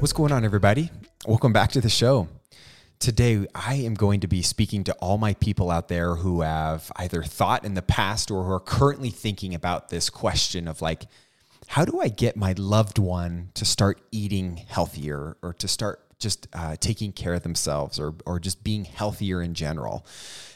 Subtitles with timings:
[0.00, 0.92] What's going on, everybody?
[1.26, 2.28] Welcome back to the show.
[3.00, 6.92] Today, I am going to be speaking to all my people out there who have
[6.94, 11.06] either thought in the past or who are currently thinking about this question of like,
[11.66, 16.46] how do I get my loved one to start eating healthier or to start just
[16.52, 20.06] uh, taking care of themselves or, or just being healthier in general?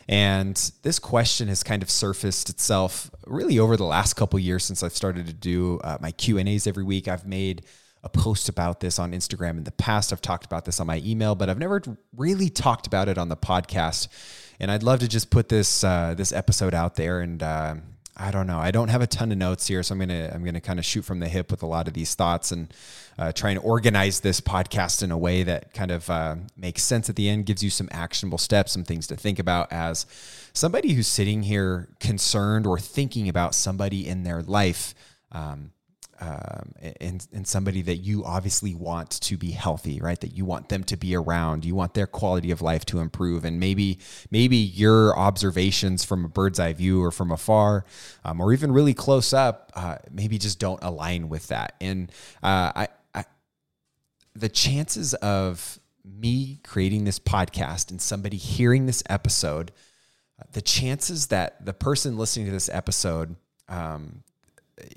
[0.08, 0.54] And
[0.84, 4.94] this question has kind of surfaced itself really over the last couple years since I've
[4.94, 7.08] started to do uh, my Q and A's every week.
[7.08, 7.64] I've made
[8.02, 10.12] a post about this on Instagram in the past.
[10.12, 11.82] I've talked about this on my email, but I've never
[12.16, 14.08] really talked about it on the podcast.
[14.58, 17.20] And I'd love to just put this uh, this episode out there.
[17.20, 17.76] And uh,
[18.16, 20.44] I don't know, I don't have a ton of notes here, so I'm gonna I'm
[20.44, 22.72] gonna kind of shoot from the hip with a lot of these thoughts and
[23.18, 27.08] uh, try and organize this podcast in a way that kind of uh, makes sense
[27.08, 30.06] at the end, gives you some actionable steps, some things to think about as
[30.52, 34.94] somebody who's sitting here concerned or thinking about somebody in their life.
[35.30, 35.72] Um,
[36.22, 40.20] um, and, and somebody that you obviously want to be healthy, right?
[40.20, 43.44] That you want them to be around, you want their quality of life to improve,
[43.44, 43.98] and maybe
[44.30, 47.84] maybe your observations from a bird's eye view or from afar,
[48.24, 51.74] um, or even really close up, uh, maybe just don't align with that.
[51.80, 53.24] And uh, I, I,
[54.36, 59.72] the chances of me creating this podcast and somebody hearing this episode,
[60.40, 63.34] uh, the chances that the person listening to this episode
[63.68, 64.22] um,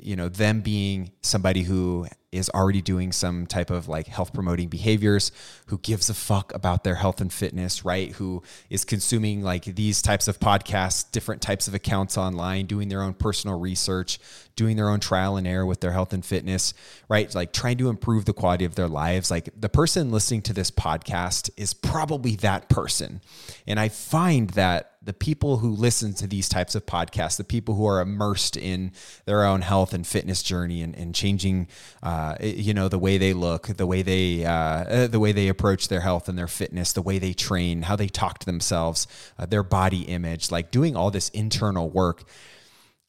[0.01, 4.67] you know them being somebody who is already doing some type of like health promoting
[4.67, 5.31] behaviors
[5.67, 8.11] who gives a fuck about their health and fitness right?
[8.13, 13.01] Who is consuming like these types of podcasts different types of accounts online doing their
[13.01, 14.19] own personal research
[14.55, 16.73] doing their own trial and error with their health and fitness
[17.07, 17.33] right?
[17.33, 19.31] Like trying to improve the quality of their lives.
[19.31, 23.21] Like the person listening to this podcast is probably that person.
[23.67, 27.75] And i find that the people who listen to these types of podcasts, the people
[27.75, 28.91] who are immersed in
[29.25, 31.67] their own health and fitness journey and, and changing,
[32.01, 35.47] uh, you know, the way they look, the way they, uh, uh, the way they
[35.47, 39.07] approach their health and their fitness, the way they train, how they talk to themselves,
[39.37, 42.23] uh, their body image, like doing all this internal work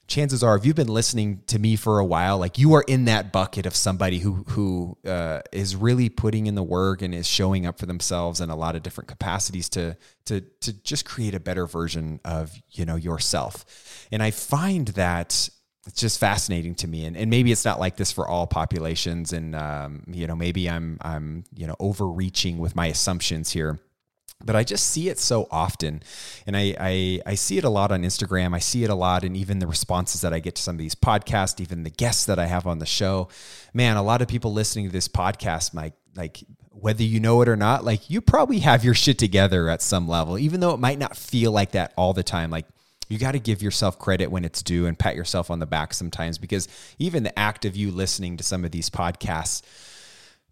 [0.07, 3.07] chances are if you've been listening to me for a while like you are in
[3.07, 7.27] that bucket of somebody who who uh, is really putting in the work and is
[7.27, 11.35] showing up for themselves in a lot of different capacities to to to just create
[11.35, 13.65] a better version of you know yourself.
[14.13, 15.49] And i find that
[15.87, 17.05] it's just fascinating to me.
[17.05, 19.33] And, and maybe it's not like this for all populations.
[19.33, 23.79] And um, you know maybe i'm i'm you know overreaching with my assumptions here
[24.45, 26.03] but I just see it so often.
[26.47, 28.55] And I, I, I, see it a lot on Instagram.
[28.55, 30.79] I see it a lot and even the responses that I get to some of
[30.79, 33.29] these podcasts, even the guests that I have on the show.
[33.73, 37.49] Man, a lot of people listening to this podcast, Mike, like whether you know it
[37.49, 40.81] or not, like you probably have your shit together at some level, even though it
[40.81, 42.51] might not feel like that all the time.
[42.51, 42.67] Like
[43.09, 45.95] you got to give yourself credit when it's due and pat yourself on the back
[45.95, 49.63] sometimes because even the act of you listening to some of these podcasts,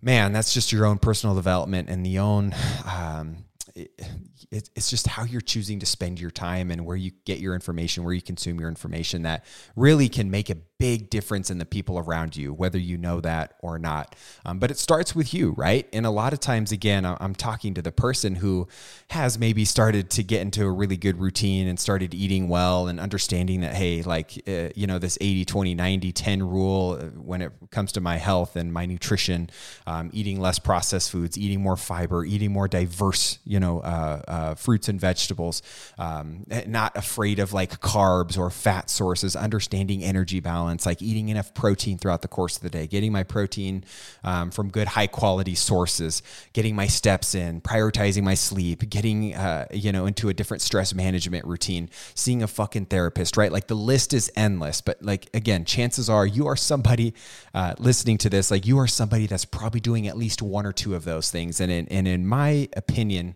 [0.01, 2.55] man, that's just your own personal development and the own,
[2.87, 3.45] um,
[3.75, 7.55] it, it's just how you're choosing to spend your time and where you get your
[7.55, 11.65] information, where you consume your information that really can make a big difference in the
[11.65, 14.15] people around you, whether you know that or not.
[14.45, 15.89] Um, but it starts with you, right?
[15.93, 18.69] And a lot of times, again, I'm talking to the person who
[19.11, 23.01] has maybe started to get into a really good routine and started eating well and
[23.01, 27.41] understanding that, hey, like, uh, you know, this 80, 20, 90, 10 rule uh, when
[27.41, 29.49] it comes to my health and my nutrition,
[29.87, 34.55] um, eating less processed foods, eating more fiber, eating more diverse, you know, uh, uh,
[34.55, 35.63] fruits and vegetables,
[35.99, 41.29] um, not afraid of like carbs or fat sources, understanding energy balance balance, like eating
[41.29, 43.85] enough protein throughout the course of the day, getting my protein
[44.23, 46.23] um, from good, high quality sources,
[46.53, 50.95] getting my steps in, prioritizing my sleep, getting, uh, you know, into a different stress
[50.95, 53.53] management routine, seeing a fucking therapist, right?
[53.53, 54.81] Like the list is endless.
[54.81, 57.15] But like, again, chances are you are somebody
[57.53, 60.73] uh, listening to this, like you are somebody that's probably doing at least one or
[60.73, 61.61] two of those things.
[61.61, 63.35] And in, and in my opinion,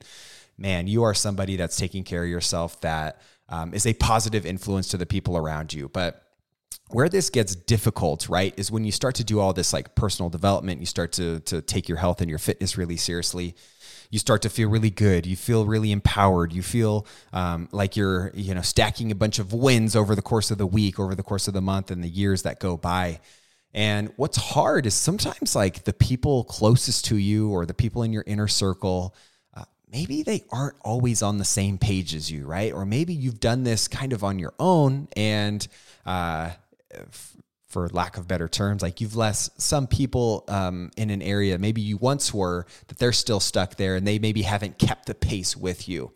[0.59, 4.89] man, you are somebody that's taking care of yourself that um, is a positive influence
[4.89, 5.89] to the people around you.
[5.89, 6.23] But
[6.91, 10.31] where this gets difficult, right, is when you start to do all this like personal
[10.31, 13.55] development, you start to to take your health and your fitness really seriously.
[14.11, 15.27] You start to feel really good.
[15.27, 16.55] You feel really empowered.
[16.55, 20.51] You feel um, like you're, you know, stacking a bunch of wins over the course
[20.51, 23.21] of the week, over the course of the month, and the years that go by.
[23.75, 28.15] And what's hard is sometimes like the people closest to you or the people in
[28.15, 29.15] your inner circle,
[29.93, 32.73] maybe they aren't always on the same page as you, right?
[32.73, 35.67] Or maybe you've done this kind of on your own and
[36.07, 36.51] uh,
[37.69, 41.83] for lack of better terms, like you've left some people um, in an area, maybe
[41.83, 45.57] you once were, that they're still stuck there and they maybe haven't kept the pace
[45.57, 46.11] with you.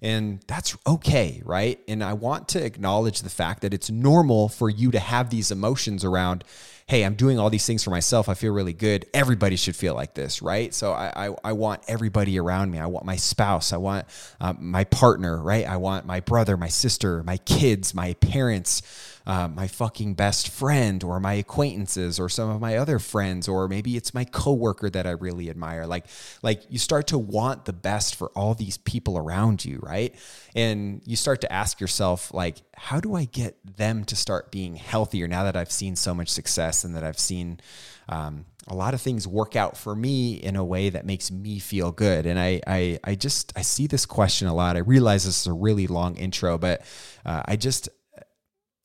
[0.00, 1.78] And that's okay, right?
[1.88, 5.50] And I want to acknowledge the fact that it's normal for you to have these
[5.50, 6.44] emotions around
[6.86, 8.28] hey, I'm doing all these things for myself.
[8.28, 9.06] I feel really good.
[9.14, 10.74] Everybody should feel like this, right?
[10.74, 12.78] So I, I, I want everybody around me.
[12.78, 13.72] I want my spouse.
[13.72, 14.06] I want
[14.40, 15.66] um, my partner, right?
[15.66, 18.82] I want my brother, my sister, my kids, my parents
[19.26, 23.68] uh, my fucking best friend or my acquaintances or some of my other friends or
[23.68, 25.86] maybe it's my coworker that I really admire.
[25.86, 26.06] Like
[26.42, 30.14] like you start to want the best for all these people around you, right?
[30.54, 34.76] And you start to ask yourself like how do I get them to start being
[34.76, 37.60] healthier now that I've seen so much success and that I've seen
[38.08, 41.58] um, a lot of things work out for me in a way that makes me
[41.58, 42.26] feel good.
[42.26, 44.76] And I, I, I just, I see this question a lot.
[44.76, 46.82] I realize this is a really long intro, but
[47.24, 47.88] uh, I just,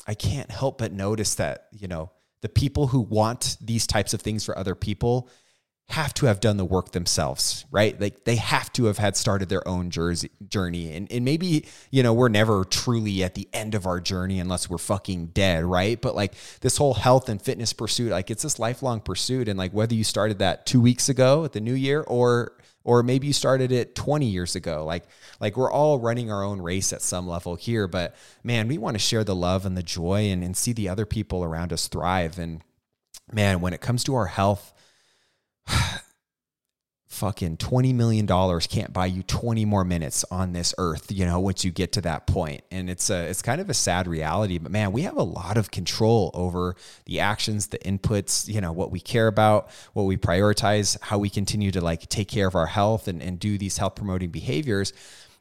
[0.08, 4.22] I can't help but notice that, you know, the people who want these types of
[4.22, 5.30] things for other people
[5.90, 8.00] have to have done the work themselves, right?
[8.00, 10.94] Like they have to have had started their own journey.
[10.94, 14.70] And, and maybe, you know, we're never truly at the end of our journey unless
[14.70, 16.00] we're fucking dead, right?
[16.00, 19.50] But like this whole health and fitness pursuit, like it's this lifelong pursuit.
[19.50, 22.54] And like whether you started that two weeks ago at the new year or
[22.84, 25.04] or maybe you started it 20 years ago like
[25.42, 28.96] like we're all running our own race at some level here but man we want
[28.96, 31.90] to share the love and the joy and, and see the other people around us
[31.90, 32.64] thrive and
[33.34, 34.74] man when it comes to our health
[37.08, 38.26] fucking $20 million
[38.62, 42.02] can't buy you 20 more minutes on this earth, you know, once you get to
[42.02, 42.30] that.
[42.72, 45.58] And it's a, it's kind of a sad reality, but man, we have a lot
[45.58, 46.76] of control over
[47.06, 51.30] the actions, the inputs, you know, what we care about, what we prioritize, how we
[51.30, 54.94] continue to like take care of our health and, and do these health promoting behaviors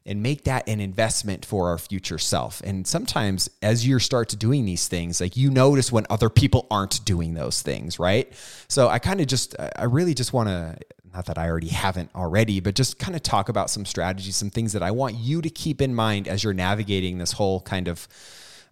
[0.06, 2.62] and make that an investment for our future self.
[2.62, 7.04] And sometimes as you start doing these things, like you notice when other people aren't
[7.04, 8.32] doing those things, right?
[8.68, 10.78] So I kind of just, I really just want to
[11.12, 14.50] not that I already haven't already, but just kind of talk about some strategies, some
[14.50, 17.88] things that I want you to keep in mind as you're navigating this whole kind
[17.88, 18.06] of,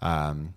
[0.00, 0.54] um,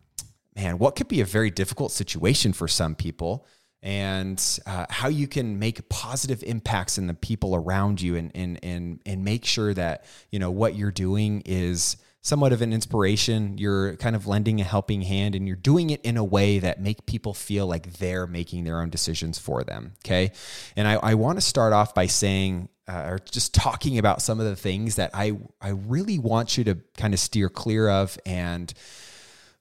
[0.56, 3.48] man, what could be a very difficult situation for some people
[3.81, 8.60] and uh, how you can make positive impacts in the people around you and, and,
[8.64, 13.58] and, and make sure that, you know, what you're doing is, somewhat of an inspiration.
[13.58, 16.81] You're kind of lending a helping hand and you're doing it in a way that
[16.81, 19.94] make people feel like they're making their own decisions for them.
[20.06, 20.31] Okay.
[20.76, 24.40] And I, I want to start off by saying, uh, or just talking about some
[24.40, 28.18] of the things that I, I really want you to kind of steer clear of
[28.26, 28.74] and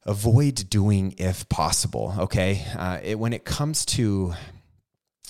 [0.08, 2.14] avoid doing if possible.
[2.18, 2.64] Okay.
[2.76, 4.34] Uh, it, when it comes to,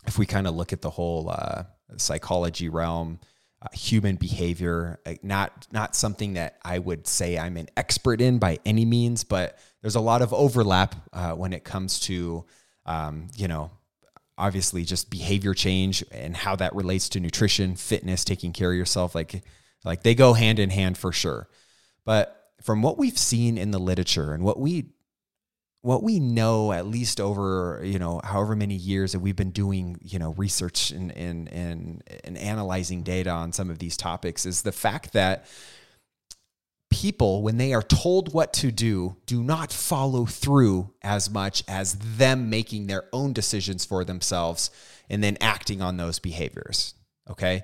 [0.07, 1.65] if we kind of look at the whole uh,
[1.97, 3.21] psychology realm,
[3.61, 5.01] uh, human behavior.
[5.21, 9.59] Not not something that I would say I'm an expert in by any means, but
[9.83, 12.45] there's a lot of overlap uh, when it comes to
[12.87, 13.73] um, you know
[14.37, 19.13] obviously just behavior change and how that relates to nutrition, fitness, taking care of yourself.
[19.13, 19.43] Like
[19.85, 21.49] like they go hand in hand for sure.
[22.05, 24.87] But from what we've seen in the literature and what we
[25.83, 29.97] what we know at least over you know however many years that we've been doing
[30.03, 34.63] you know research and and and, and analyzing data on some of these topics is
[34.63, 35.47] the fact that
[36.91, 41.95] people when they are told what to do do not follow through as much as
[41.95, 44.71] them making their own decisions for themselves
[45.09, 46.95] and then acting on those behaviors
[47.31, 47.63] okay?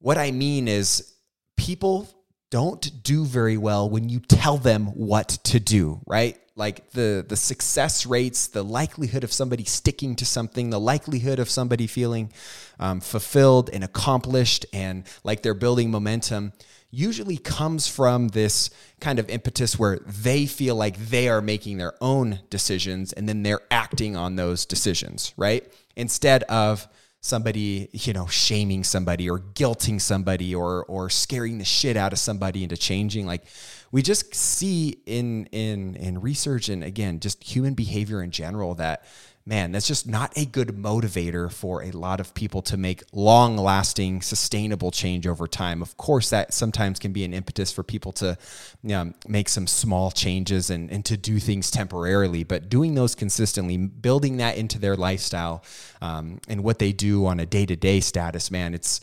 [0.00, 1.14] What i mean is
[1.56, 2.08] people
[2.50, 6.38] don't do very well when you tell them what to do right?
[6.56, 11.48] Like the the success rates the likelihood of somebody sticking to something the likelihood of
[11.48, 12.32] somebody feeling
[12.80, 16.52] um, fulfilled and accomplished and like they're building momentum
[16.90, 21.92] usually comes from this kind of impetus where they feel like they are making their
[22.00, 25.70] own decisions and then they're acting on those decisions right?
[25.96, 26.88] Instead of
[27.20, 32.18] somebody, you know, shaming somebody or guilting somebody or or scaring the shit out of
[32.18, 33.26] somebody into changing.
[33.26, 33.44] Like
[33.90, 39.04] we just see in in in research and again, just human behavior in general that
[39.48, 43.56] man, that's just not a good motivator for a lot of people to make long
[43.56, 45.80] lasting, sustainable change over time.
[45.80, 48.36] Of course, that sometimes can be an impetus for people to
[48.82, 53.14] you know, make some small changes and, and to do things temporarily, but doing those
[53.14, 55.64] consistently, building that into their lifestyle
[56.02, 59.00] um, and what they do on a day to day status, man, it's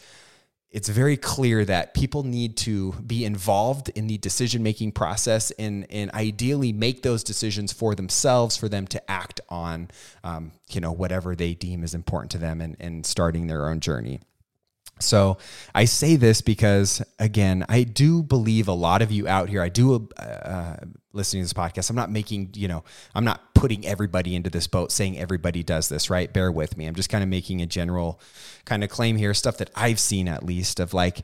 [0.76, 5.88] it's very clear that people need to be involved in the decision making process and,
[5.90, 9.90] and ideally make those decisions for themselves for them to act on
[10.26, 13.80] um, you know whatever they deem is important to them and, and starting their own
[13.80, 14.20] journey
[15.00, 15.38] so
[15.74, 19.62] I say this because, again, I do believe a lot of you out here.
[19.62, 20.78] I do uh,
[21.12, 21.90] listening to this podcast.
[21.90, 25.90] I'm not making, you know, I'm not putting everybody into this boat saying everybody does
[25.90, 26.32] this, right?
[26.32, 26.86] Bear with me.
[26.86, 28.20] I'm just kind of making a general
[28.64, 31.24] kind of claim here, stuff that I've seen at least of like,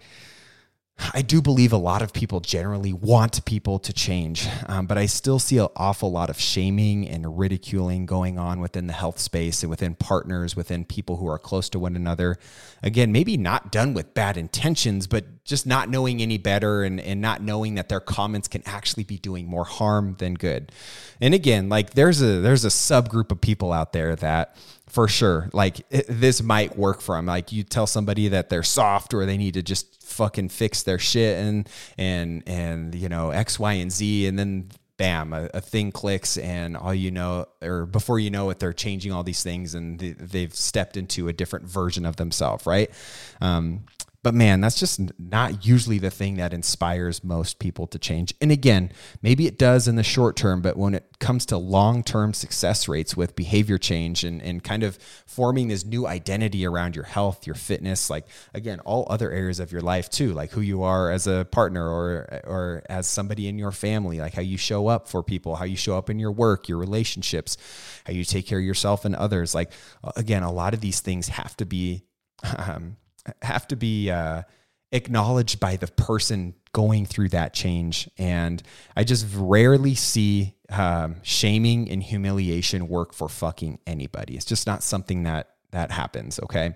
[1.14, 5.08] I do believe a lot of people generally want people to change, um, but I
[5.08, 9.64] still see an awful lot of shaming and ridiculing going on within the health space
[9.64, 12.38] and within partners, within people who are close to one another.
[12.84, 17.20] Again, maybe not done with bad intentions, but just not knowing any better and, and
[17.20, 20.72] not knowing that their comments can actually be doing more harm than good.
[21.20, 24.56] And again, like there's a there's a subgroup of people out there that
[24.92, 25.50] for sure.
[25.54, 29.26] Like it, this might work for them like you tell somebody that they're soft or
[29.26, 33.74] they need to just fucking fix their shit and and and you know x y
[33.74, 38.20] and z and then bam a, a thing clicks and all you know or before
[38.20, 41.66] you know it they're changing all these things and they, have stepped into a different
[41.66, 42.92] version of themselves right?
[43.40, 43.86] Um,
[44.24, 48.36] but man, that's just not usually the thing that inspires most people to change.
[48.40, 48.92] And again,
[49.24, 52.88] maybe it does in the short term, but when it comes to long term success
[52.88, 57.48] rates with behavior change and, and kind of forming this new identity around your health,
[57.48, 61.10] your fitness, like again, all other areas of your life too, like who you are
[61.10, 65.08] as a partner or, or as somebody in your family, like how you show up
[65.08, 67.58] for people, how you show up in your work, your relationships,
[68.06, 69.56] how you take care of yourself and others.
[69.56, 69.72] Like,
[70.16, 72.04] again, a lot of these things have to be.
[72.58, 72.98] Um,
[73.42, 74.44] have to be uh,
[74.92, 78.10] acknowledged by the person going through that change.
[78.18, 78.62] And
[78.96, 84.36] I just rarely see um, shaming and humiliation work for fucking anybody.
[84.36, 86.40] It's just not something that that happens.
[86.44, 86.74] Okay.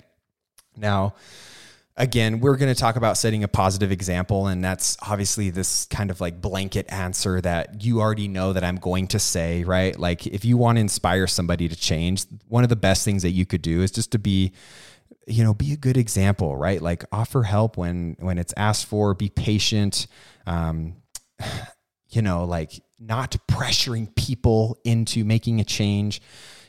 [0.78, 1.16] Now,
[1.98, 4.48] again, we're going to talk about setting a positive example.
[4.48, 8.78] And that's obviously this kind of like blanket answer that you already know that I'm
[8.78, 9.98] going to say, right?
[9.98, 13.32] Like, if you want to inspire somebody to change, one of the best things that
[13.32, 14.54] you could do is just to be
[15.28, 16.82] you know be a good example right?
[16.82, 20.08] Like offer help when when it's asked for be patient
[20.46, 20.96] um
[22.10, 26.22] you know like not pressuring people into making a change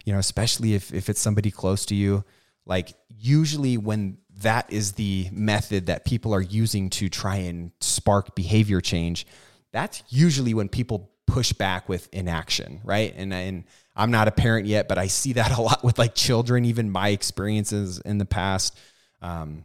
[0.05, 2.25] you know especially if if it's somebody close to you.
[2.69, 8.35] Like usually when that is the method that people are using to try and spark
[8.35, 9.27] behavior change
[9.73, 13.15] that's usually when people push back with inaction right?
[13.17, 13.65] And and
[13.97, 16.91] I'm not a parent yet, but I see that a lot with like children, even
[16.91, 18.79] my experiences in the past.
[19.23, 19.65] Um,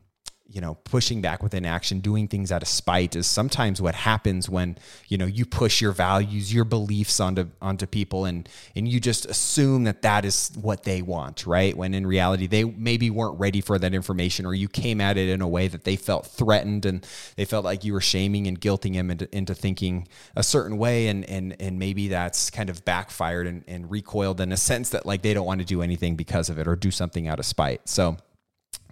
[0.51, 4.49] you know, pushing back with inaction, doing things out of spite is sometimes what happens
[4.49, 4.77] when,
[5.07, 9.25] you know, you push your values, your beliefs onto onto people and and you just
[9.25, 11.75] assume that that is what they want, right?
[11.75, 15.29] When in reality they maybe weren't ready for that information or you came at it
[15.29, 18.59] in a way that they felt threatened and they felt like you were shaming and
[18.59, 22.83] guilting them into, into thinking a certain way and and and maybe that's kind of
[22.83, 26.15] backfired and, and recoiled in a sense that like they don't want to do anything
[26.17, 27.87] because of it or do something out of spite.
[27.87, 28.17] So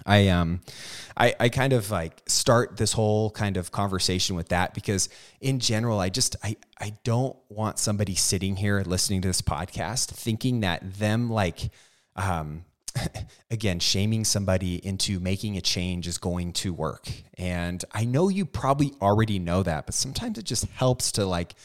[0.06, 0.62] I um
[1.18, 5.10] I, I kind of like start this whole kind of conversation with that because
[5.41, 10.08] in general I just I I don't want somebody sitting here listening to this podcast
[10.08, 11.72] thinking that them like
[12.15, 12.65] um
[13.51, 17.10] again shaming somebody into making a change is going to work.
[17.38, 21.56] And I know you probably already know that, but sometimes it just helps to like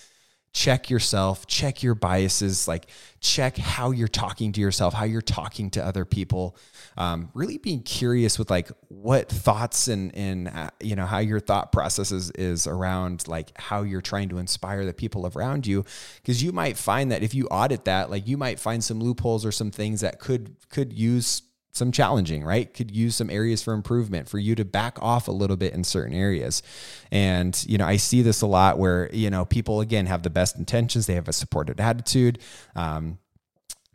[0.55, 2.87] check yourself, check your biases, like
[3.21, 6.57] check how you're talking to yourself, how you're talking to other people.
[6.97, 11.41] Um, really being curious with like what thoughts and and uh, you know how your
[11.41, 15.85] thought process is, is around like how you're trying to inspire the people around you,
[16.23, 19.45] because you might find that if you audit that, like you might find some loopholes
[19.45, 21.43] or some things that could could use
[21.75, 22.73] some challenging, right?
[22.73, 25.83] Could use some areas for improvement for you to back off a little bit in
[25.83, 26.63] certain areas.
[27.11, 30.31] And, you know, I see this a lot where, you know, people again have the
[30.31, 32.39] best intentions, they have a supported attitude.
[32.77, 33.19] Um,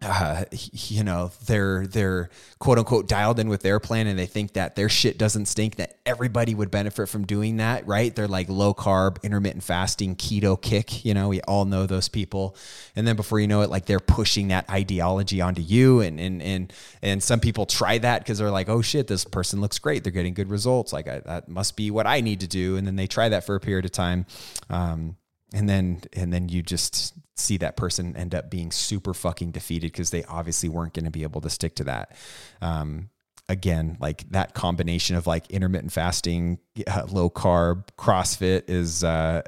[0.01, 2.29] uh, you know they're they're
[2.59, 5.75] quote unquote dialed in with their plan and they think that their shit doesn't stink
[5.75, 8.15] that everybody would benefit from doing that right?
[8.15, 12.55] They're like low carb intermittent fasting keto kick you know we all know those people.
[12.95, 16.41] And then before you know it like they're pushing that ideology onto you and and
[16.41, 20.03] and and some people try that because they're like oh shit this person looks great.
[20.03, 20.93] They're getting good results.
[20.93, 22.77] Like I, that must be what I need to do.
[22.77, 24.25] And then they try that for a period of time.
[24.69, 25.15] Um,
[25.53, 29.91] and then and then you just see that person end up being super fucking defeated
[29.91, 32.15] because they obviously weren't going to be able to stick to that.
[32.61, 33.09] Um,
[33.49, 39.41] again like that combination of like intermittent fasting uh, low carb crossfit is uh,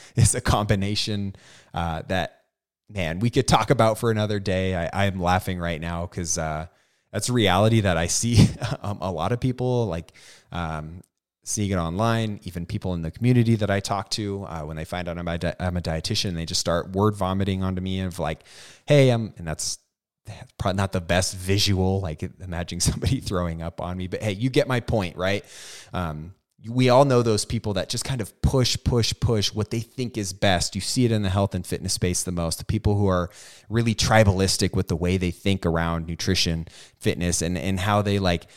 [0.16, 1.34] is a combination
[1.74, 2.42] uh, that
[2.90, 4.76] man we could talk about for another day.
[4.76, 6.66] I i'm laughing right now because uh,
[7.10, 8.48] that's a reality that i see
[8.82, 10.12] um, a lot of people like
[10.52, 11.00] um,
[11.48, 14.84] seeing it online, even people in the community that I talk to, uh, when they
[14.84, 18.00] find out I'm a, di- I'm a dietitian, they just start word vomiting onto me
[18.00, 18.40] of like,
[18.86, 19.78] hey, I'm, and that's
[20.58, 24.50] probably not the best visual, like imagining somebody throwing up on me, but hey, you
[24.50, 25.42] get my point, right?
[25.94, 26.34] Um,
[26.68, 30.18] we all know those people that just kind of push, push, push what they think
[30.18, 30.74] is best.
[30.74, 32.58] You see it in the health and fitness space the most.
[32.58, 33.30] The people who are
[33.68, 36.66] really tribalistic with the way they think around nutrition,
[36.98, 38.48] fitness, and and how they like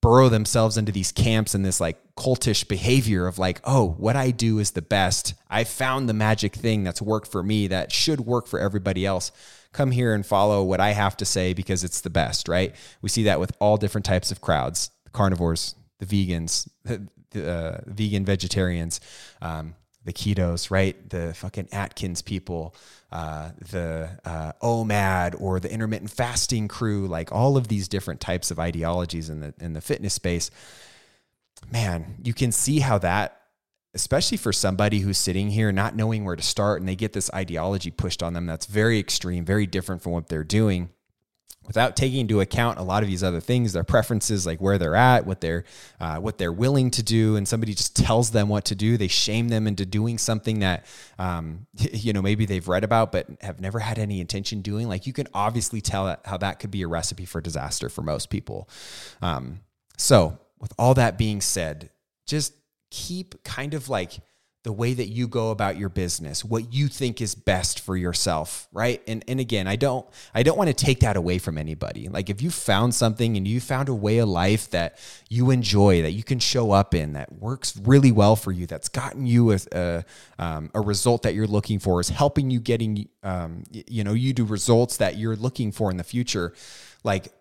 [0.00, 4.30] burrow themselves into these camps and this like cultish behavior of like, oh, what I
[4.30, 5.34] do is the best.
[5.48, 9.30] I found the magic thing that's worked for me that should work for everybody else.
[9.72, 12.74] Come here and follow what I have to say because it's the best, right?
[13.02, 17.50] We see that with all different types of crowds the carnivores, the vegans, the, the
[17.50, 19.00] uh, vegan vegetarians,
[19.42, 21.08] um, the ketos, right?
[21.10, 22.74] The fucking Atkins people,
[23.12, 28.50] uh, the uh, OMAD or the intermittent fasting crew, like all of these different types
[28.50, 30.50] of ideologies in the in the fitness space.
[31.70, 33.40] Man, you can see how that,
[33.94, 37.30] especially for somebody who's sitting here not knowing where to start, and they get this
[37.34, 40.90] ideology pushed on them that's very extreme, very different from what they're doing
[41.66, 44.96] without taking into account a lot of these other things, their preferences, like where they're
[44.96, 45.64] at, what they're
[46.00, 48.96] uh, what they're willing to do, and somebody just tells them what to do.
[48.96, 50.86] They shame them into doing something that
[51.18, 54.88] um, you know maybe they've read about but have never had any intention doing.
[54.88, 58.30] Like you can obviously tell how that could be a recipe for disaster for most
[58.30, 58.68] people.
[59.22, 59.60] Um,
[59.96, 61.90] so, with all that being said,
[62.26, 62.54] just
[62.90, 64.20] keep kind of like
[64.62, 68.68] the way that you go about your business, what you think is best for yourself,
[68.72, 69.02] right?
[69.08, 72.08] And and again, I don't I don't want to take that away from anybody.
[72.08, 74.98] Like if you found something and you found a way of life that
[75.30, 78.90] you enjoy, that you can show up in, that works really well for you, that's
[78.90, 80.04] gotten you a a,
[80.38, 84.34] um, a result that you're looking for, is helping you getting um, you know you
[84.34, 86.52] do results that you're looking for in the future,
[87.02, 87.32] like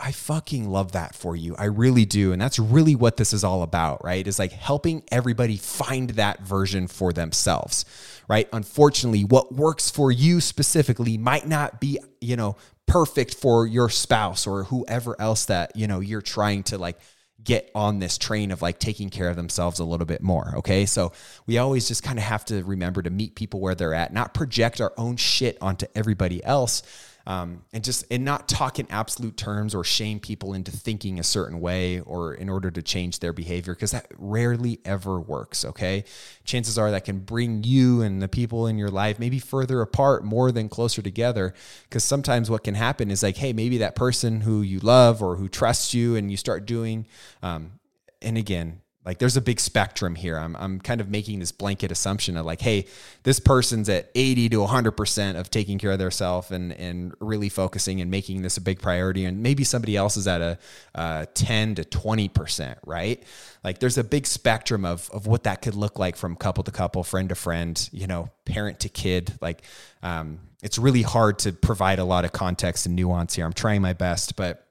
[0.00, 1.54] I fucking love that for you.
[1.56, 2.32] I really do.
[2.32, 4.26] And that's really what this is all about, right?
[4.26, 7.84] Is like helping everybody find that version for themselves,
[8.28, 8.48] right?
[8.52, 14.46] Unfortunately, what works for you specifically might not be, you know, perfect for your spouse
[14.46, 16.98] or whoever else that, you know, you're trying to like
[17.44, 20.54] get on this train of like taking care of themselves a little bit more.
[20.56, 20.86] Okay.
[20.86, 21.12] So
[21.46, 24.34] we always just kind of have to remember to meet people where they're at, not
[24.34, 26.82] project our own shit onto everybody else
[27.26, 31.22] um, and just and not talk in absolute terms or shame people into thinking a
[31.22, 36.04] certain way or in order to change their behavior because that rarely ever works okay?
[36.44, 40.24] Chances are that can bring you and the people in your life maybe further apart
[40.24, 41.54] more than closer together
[41.84, 45.36] because sometimes what can happen is like hey maybe that person who you love or
[45.36, 47.06] who trusts you and you start doing
[47.42, 47.72] um,
[48.20, 50.38] and again like there's a big spectrum here.
[50.38, 52.86] I'm, I'm kind of making this blanket assumption of like, hey,
[53.22, 58.00] this person's at 80 to 100% of taking care of themselves and, and really focusing
[58.00, 59.26] and making this a big priority.
[59.26, 60.58] And maybe somebody else is at a
[60.94, 63.22] uh, 10 to 20%, right?
[63.62, 66.70] Like there's a big spectrum of, of what that could look like from couple to
[66.70, 69.34] couple, friend to friend, you know, parent to kid.
[69.42, 69.62] Like
[70.02, 73.44] um, it's really hard to provide a lot of context and nuance here.
[73.44, 74.66] I'm trying my best, but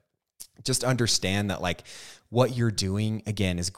[0.64, 1.84] just understand that like
[2.30, 3.70] what you're doing again is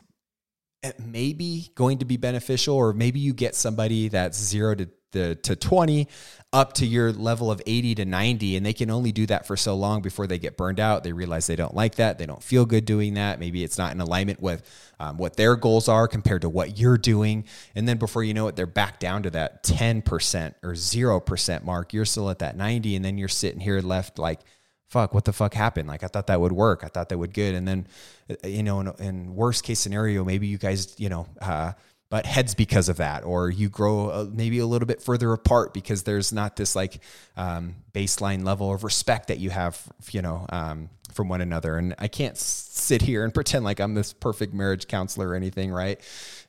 [0.99, 5.57] maybe going to be beneficial, or maybe you get somebody that's zero to the to
[5.57, 6.09] 20
[6.53, 9.57] up to your level of 80 to 90 and they can only do that for
[9.57, 11.05] so long before they get burned out.
[11.05, 12.19] They realize they don't like that.
[12.19, 13.41] They don't feel good doing that.
[13.41, 14.63] Maybe it's not in alignment with
[14.99, 17.45] um, what their goals are compared to what you're doing.
[17.75, 21.93] And then before you know it they're back down to that 10% or 0% mark.
[21.93, 24.41] You're still at that 90 and then you're sitting here left like
[24.89, 25.89] fuck, what the fuck happened?
[25.89, 26.83] Like, I thought that would work.
[26.85, 27.55] I thought that would good.
[27.55, 27.87] And then,
[28.31, 31.73] uh, you know, in, in worst case scenario, maybe you guys, you know, uh,
[32.09, 35.75] butt heads because of that, or you grow uh, maybe a little bit further apart
[35.75, 37.01] because there's not this like
[37.37, 39.81] um, baseline level of respect that you have,
[40.13, 41.77] you know, um, from one another.
[41.77, 45.73] And I can't sit here and pretend like I'm this perfect marriage counselor or anything,
[45.73, 46.01] right?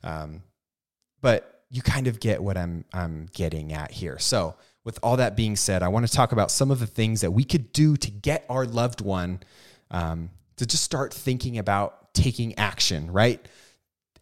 [0.04, 0.42] Um,
[1.20, 4.18] but you kind of get what I'm I'm getting at here.
[4.18, 4.54] So
[4.88, 7.30] with all that being said, I want to talk about some of the things that
[7.30, 9.40] we could do to get our loved one
[9.90, 13.46] um, to just start thinking about taking action, right?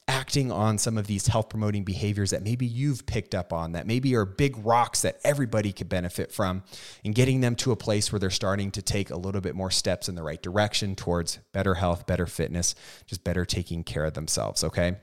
[0.08, 3.86] Acting on some of these health promoting behaviors that maybe you've picked up on, that
[3.86, 6.64] maybe are big rocks that everybody could benefit from,
[7.04, 9.70] and getting them to a place where they're starting to take a little bit more
[9.70, 12.74] steps in the right direction towards better health, better fitness,
[13.06, 14.64] just better taking care of themselves.
[14.64, 14.96] Okay.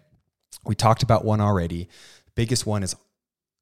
[0.66, 1.88] We talked about one already.
[2.36, 2.98] Biggest one is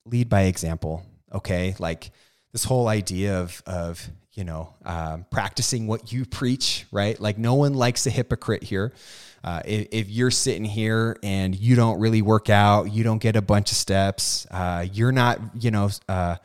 [0.07, 1.75] lead by example okay?
[1.79, 2.11] Like
[2.51, 7.19] this whole idea of of you know um, practicing what you preach right?
[7.19, 8.93] Like no one likes a hypocrite here.
[9.43, 13.35] Uh, if, if, you're sitting here and you don't really work out you don't get
[13.35, 16.35] a bunch of steps uh, you're not you know uh,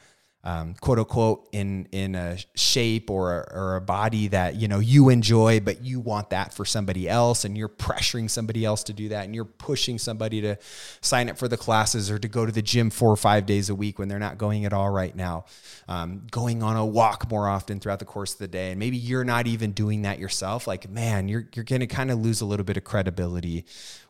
[0.46, 4.78] um, quote unquote in in a shape or a, or a body that you know
[4.78, 8.92] you enjoy, but you want that for somebody else, and you're pressuring somebody else to
[8.92, 10.56] do that, and you're pushing somebody to
[11.00, 13.70] sign up for the classes or to go to the gym four or five days
[13.70, 15.46] a week when they're not going at all right now,
[15.88, 18.96] um, going on a walk more often throughout the course of the day, and maybe
[18.96, 20.68] you're not even doing that yourself.
[20.68, 23.64] Like, man, you're you're going to kind of lose a little bit of credibility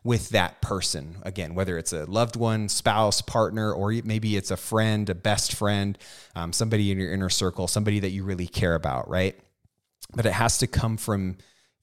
[0.07, 1.17] with that person.
[1.23, 5.55] Again, whether it's a loved one, spouse, partner, or maybe it's a friend, a best
[5.55, 5.99] friend,
[6.35, 9.39] um, somebody in your inner circle, somebody that you really care about, right?
[10.15, 11.39] But it has to come from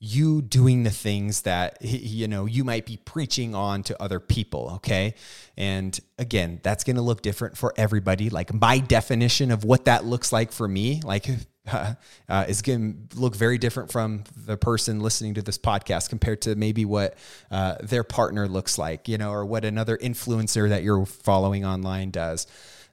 [0.06, 4.74] you doing the things that you know you might be preaching on to other people
[4.76, 5.16] okay?
[5.56, 8.30] And again that's going to look different for everybody.
[8.30, 11.30] Like my definition of what that looks like for me like
[11.72, 11.94] uh,
[12.30, 16.42] uh, is going to look very different from the person listening to this podcast compared
[16.42, 17.16] to maybe what
[17.50, 22.12] uh, their partner looks like you know or what another influencer that you're following online
[22.12, 22.46] does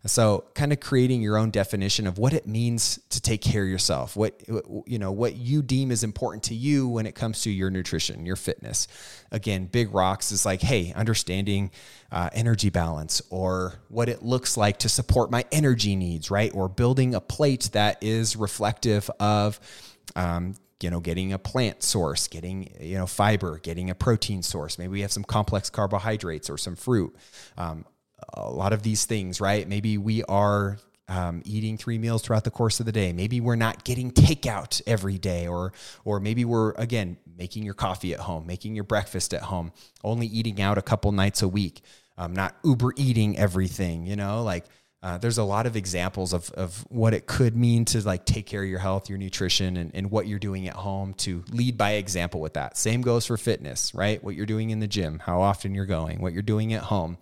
[0.07, 3.69] so, kind of creating your own definition of what it means to take care of
[3.69, 4.41] yourself, what
[4.87, 8.25] you know, what you deem is important to you when it comes to your nutrition,
[8.25, 8.89] your fitness.
[9.31, 11.71] Again, big rocks is like, hey, understanding
[12.11, 16.51] uh, energy balance or what it looks like to support my energy needs, right?
[16.55, 19.61] Or building a plate that is reflective of.
[20.17, 24.79] Um, you know, getting a plant source, getting, you know, fiber, getting a protein source.
[24.79, 27.15] Maybe we have some complex carbohydrates or some fruit.
[27.59, 27.85] Um,
[28.35, 29.67] a lot of these things, right?
[29.69, 30.79] Maybe we are
[31.11, 33.13] um, eating three meals throughout the course of the day.
[33.13, 35.73] Maybe we're not getting takeout every day, or
[36.05, 39.73] or maybe we're again making your coffee at home, making your breakfast at home,
[40.05, 41.83] only eating out a couple nights a week,
[42.17, 44.07] um, not Uber eating everything.
[44.07, 44.67] You know, like
[45.03, 48.47] uh, there's a lot of examples of of what it could mean to like take
[48.47, 51.77] care of your health, your nutrition, and, and what you're doing at home to lead
[51.77, 52.77] by example with that.
[52.77, 54.23] Same goes for fitness, right?
[54.23, 57.19] What you're doing in the gym, how often you're going, what you're doing at home.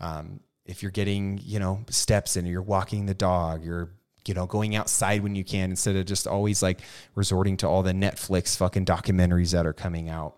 [0.00, 3.90] Um, if you're getting, you know, steps in, you're walking the dog, you're,
[4.26, 6.80] you know, going outside when you can instead of just always like
[7.14, 10.36] resorting to all the Netflix fucking documentaries that are coming out.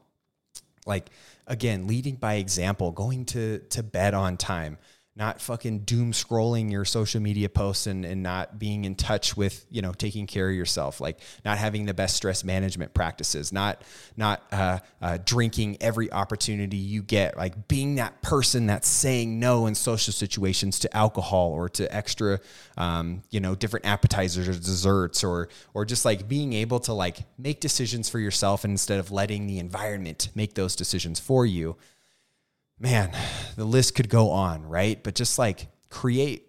[0.84, 1.10] Like,
[1.46, 4.78] again, leading by example, going to, to bed on time
[5.16, 9.64] not fucking doom scrolling your social media posts and, and not being in touch with
[9.70, 13.80] you know taking care of yourself like not having the best stress management practices not
[14.16, 19.66] not uh, uh, drinking every opportunity you get like being that person that's saying no
[19.66, 22.38] in social situations to alcohol or to extra
[22.76, 27.18] um, you know different appetizers or desserts or or just like being able to like
[27.38, 31.76] make decisions for yourself instead of letting the environment make those decisions for you
[32.78, 33.10] man,
[33.56, 35.02] the list could go on, right?
[35.02, 36.42] But just like create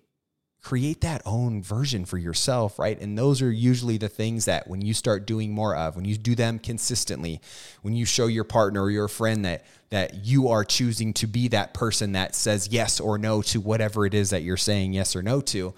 [0.68, 3.00] create that own version for yourself, right?
[3.00, 6.18] And those are usually the things that when you start doing more of, when you
[6.18, 7.40] do them consistently,
[7.84, 11.48] when you show your partner or your friend that that you are choosing to be
[11.48, 15.16] that person that says yes or no to whatever it is that you're saying yes
[15.16, 15.74] or no to,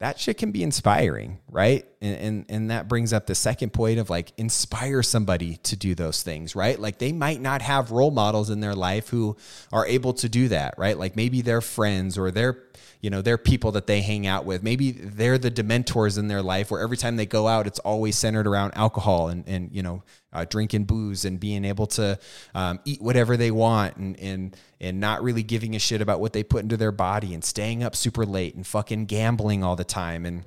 [0.00, 1.86] that shit can be inspiring, right?
[2.00, 5.94] And, and and that brings up the second point of like inspire somebody to do
[5.94, 6.80] those things, right?
[6.80, 9.36] Like they might not have role models in their life who
[9.72, 10.98] are able to do that, right?
[10.98, 12.62] Like maybe their friends or their
[13.02, 14.62] you know, they're people that they hang out with.
[14.62, 18.16] Maybe they're the dementors in their life where every time they go out, it's always
[18.16, 20.02] centered around alcohol and, and you know,
[20.32, 22.18] uh, drinking booze and being able to
[22.54, 26.32] um, eat whatever they want and, and, and not really giving a shit about what
[26.32, 29.84] they put into their body and staying up super late and fucking gambling all the
[29.84, 30.26] time.
[30.26, 30.44] And,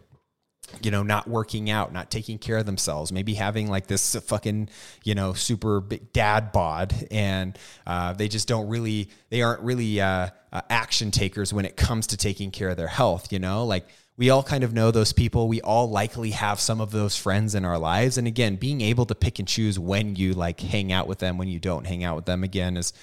[0.81, 4.69] you know, not working out, not taking care of themselves, maybe having like this fucking,
[5.03, 10.01] you know, super big dad bod, and uh, they just don't really, they aren't really
[10.01, 13.31] uh, uh, action takers when it comes to taking care of their health.
[13.31, 15.47] You know, like we all kind of know those people.
[15.47, 19.05] We all likely have some of those friends in our lives, and again, being able
[19.05, 22.03] to pick and choose when you like hang out with them, when you don't hang
[22.03, 22.93] out with them, again is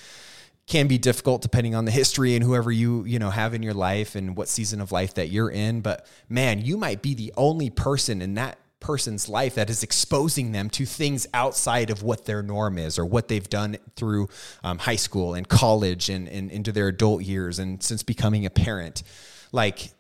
[0.66, 3.74] can be difficult depending on the history and whoever you you know have in your
[3.74, 5.80] life and what season of life that you're in.
[5.80, 10.52] But man you might be the only person in that person's life that is exposing
[10.52, 14.28] them to things outside of what their norm is or what they've done through
[14.64, 18.50] um, high school and college and, and into their adult years and since becoming a
[18.50, 19.02] parent.
[19.52, 19.90] Like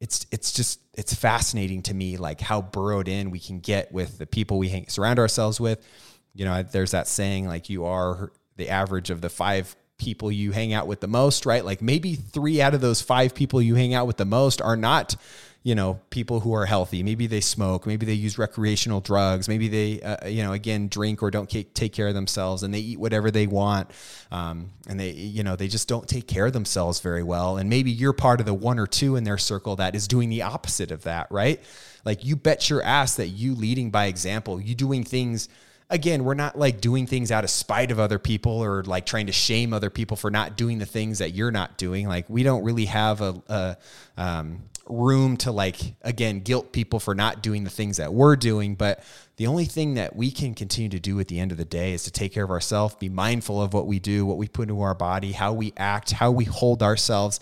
[0.00, 4.18] it's it's just it's fascinating to me like how burrowed in we can get with
[4.18, 5.86] the people we hang, surround ourselves with.
[6.34, 10.52] You know there's that saying like you are the average of the five people you
[10.52, 11.64] hang out with the most, right?
[11.64, 14.76] Like maybe three out of those five people you hang out with the most are
[14.76, 15.16] not,
[15.62, 17.02] you know, people who are healthy.
[17.02, 21.22] Maybe they smoke, maybe they use recreational drugs, maybe they, uh, you know, again, drink
[21.22, 23.90] or don't take care of themselves and they eat whatever they want.
[24.30, 27.56] Um, and they, you know, they just don't take care of themselves very well.
[27.56, 30.28] And maybe you're part of the one or two in their circle that is doing
[30.28, 31.62] the opposite of that, right?
[32.04, 35.48] Like you bet your ass that you leading by example, you doing things
[35.90, 39.26] again, we're not like doing things out of spite of other people or like trying
[39.26, 42.08] to shame other people for not doing the things that you're not doing.
[42.08, 43.76] Like we don't really have a, a
[44.16, 48.74] um, room to like again guilt people for not doing the things that we're doing.
[48.74, 49.02] But
[49.36, 51.92] the only thing that we can continue to do at the end of the day
[51.92, 54.62] is to take care of ourselves, be mindful of what we do, what we put
[54.62, 57.40] into our body, how we act, how we hold ourselves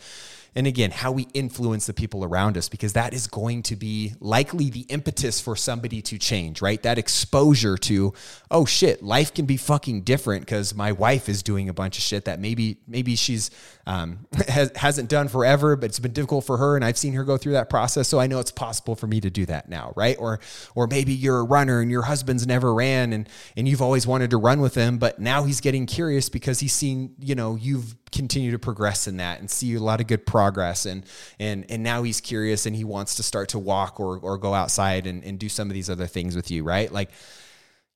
[0.57, 4.13] and again, how we influence the people around us, because that is going to be
[4.21, 6.81] likely the impetus for somebody to change, right?
[6.83, 8.15] That exposure to,
[8.51, 12.05] oh shit, life can be fucking different because my wife is doing a bunch of
[12.05, 13.51] shit that maybe maybe she's
[13.87, 17.25] um, has, hasn't done forever, but it's been difficult for her, and I've seen her
[17.25, 19.93] go through that process, so I know it's possible for me to do that now,
[19.97, 20.17] right?
[20.21, 20.39] Or
[20.77, 24.31] or maybe you're a runner and your husband's never ran, and and you've always wanted
[24.31, 27.97] to run with him, but now he's getting curious because he's seen you know you've
[28.13, 30.44] continued to progress in that and see a lot of good progress
[30.87, 31.05] and
[31.39, 34.55] and and now he's curious and he wants to start to walk or or go
[34.55, 36.91] outside and, and do some of these other things with you right?
[36.93, 37.11] Like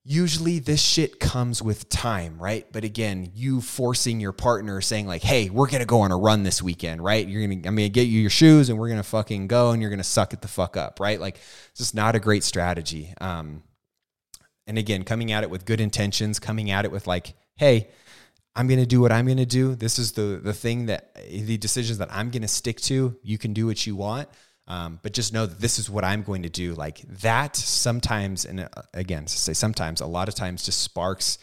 [0.05, 2.67] usually this shit comes with time right?
[2.73, 6.43] But again you forcing your partner saying like hey we're gonna go on a run
[6.43, 7.27] this weekend right?
[7.27, 9.91] You're gonna i'm gonna get you your shoes and we're gonna fucking go and you're
[9.91, 11.21] gonna suck it the fuck up right?
[11.21, 11.37] Like
[11.71, 13.13] it's just not a great strategy.
[13.21, 13.63] Um
[14.67, 17.89] and again coming at it with good intentions coming at it with like hey
[18.59, 19.77] I'm going to do what I'm going to do.
[19.77, 23.17] This is the the thing that the decisions that I'm going to stick to.
[23.23, 24.29] You can do what you want,
[24.67, 26.75] um, but just know that this is what I'm going to do.
[26.75, 31.39] Like that sometimes, and uh, again, say sometimes, a lot of times, just sparks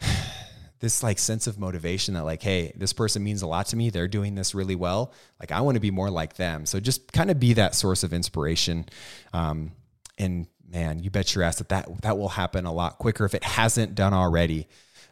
[0.80, 3.90] this like sense of motivation that like, hey, this person means a lot to me.
[3.90, 5.12] They're doing this really well.
[5.38, 6.64] Like I want to be more like them.
[6.64, 8.86] So just kind of be that source of inspiration.
[9.34, 9.72] Um,
[10.16, 13.34] and man, you bet your ass that that that will happen a lot quicker if
[13.34, 14.68] it hasn't done already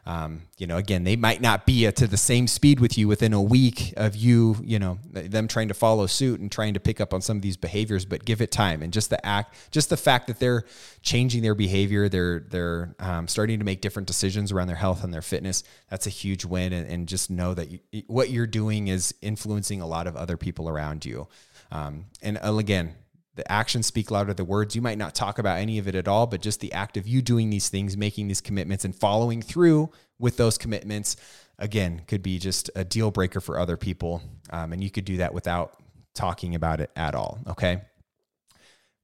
[0.07, 3.09] um, you know, again, they might not be at to the same speed with you
[3.09, 6.79] within a week of you, you know, them trying to follow suit and trying to
[6.79, 8.81] pick up on some of these behaviors, but give it time.
[8.81, 10.63] And just the act, just the fact that they're
[11.01, 15.13] changing their behavior, they're, they're um, starting to make different decisions around their health and
[15.13, 15.65] their fitness.
[15.89, 16.71] That's a huge win.
[16.71, 20.37] And, and just know that you, what you're doing is influencing a lot of other
[20.37, 21.27] people around you.
[21.69, 22.95] Um, and uh, again,
[23.37, 24.75] the actions speak louder than words.
[24.75, 27.07] You might not talk about any of it at all, but just the act of
[27.07, 31.15] you doing these things, making these commitments, and following through with those commitments,
[31.59, 34.21] again, could be just a deal breaker for other people.
[34.49, 35.81] Um, and you could do that without
[36.15, 37.39] talking about it at all.
[37.47, 37.81] Okay.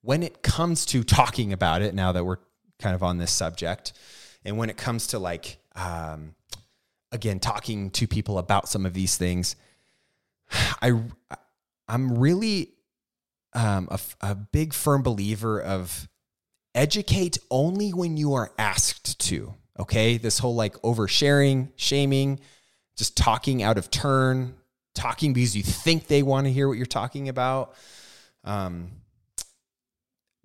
[0.02, 2.40] When it comes to talking about it, now that we're
[2.80, 3.94] kind of on this subject,
[4.44, 6.34] and when it comes to like, um,
[7.12, 9.56] again, talking to people about some of these things,
[10.82, 11.00] I,
[11.88, 12.74] I'm really
[13.56, 16.08] um, a, a big firm believer of
[16.76, 19.54] educate only when you are asked to.
[19.80, 20.18] Okay.
[20.18, 22.40] This whole like oversharing, shaming,
[22.96, 24.56] just talking out of turn,
[24.94, 27.74] talking because you think they want to hear what you're talking about.
[28.44, 28.92] Um,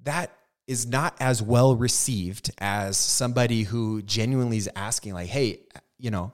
[0.04, 0.32] that
[0.66, 5.60] is not as well received as somebody who genuinely is asking, like, hey,
[5.98, 6.32] you know,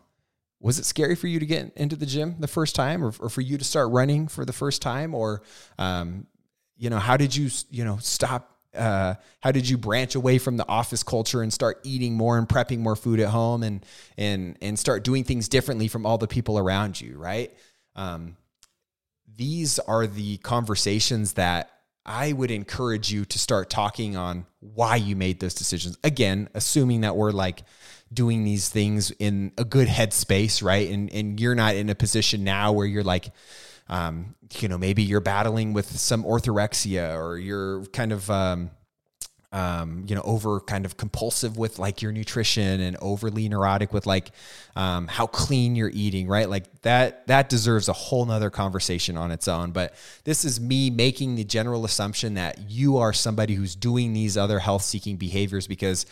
[0.60, 3.28] was it scary for you to get into the gym the first time or, or
[3.28, 5.14] for you to start running for the first time?
[5.14, 5.42] Or,
[5.78, 6.26] um,
[6.76, 8.50] you know, how did you, you know, stop?
[8.74, 12.48] Uh, how did you branch away from the office culture and start eating more and
[12.48, 13.86] prepping more food at home and
[14.18, 17.52] and and start doing things differently from all the people around you, right?
[17.94, 18.36] Um,
[19.36, 21.70] these are the conversations that
[22.06, 25.96] I would encourage you to start talking on why you made those decisions.
[26.04, 27.62] Again, assuming that we're like
[28.12, 30.90] doing these things in a good headspace, right?
[30.90, 33.30] And and you're not in a position now where you're like,
[33.88, 38.70] um, you know, maybe you're battling with some orthorexia or you're kind of, um,
[39.54, 44.04] um, you know, over kind of compulsive with like your nutrition and overly neurotic with
[44.04, 44.32] like
[44.74, 46.50] um, how clean you're eating, right?
[46.50, 49.70] Like that that deserves a whole nother conversation on its own.
[49.70, 49.94] But
[50.24, 54.58] this is me making the general assumption that you are somebody who's doing these other
[54.58, 56.04] health seeking behaviors because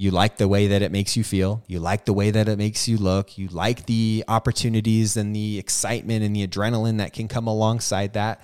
[0.00, 1.64] you like the way that it makes you feel.
[1.66, 3.36] You like the way that it makes you look.
[3.36, 8.40] You like the opportunities and the excitement and the adrenaline that can come alongside that.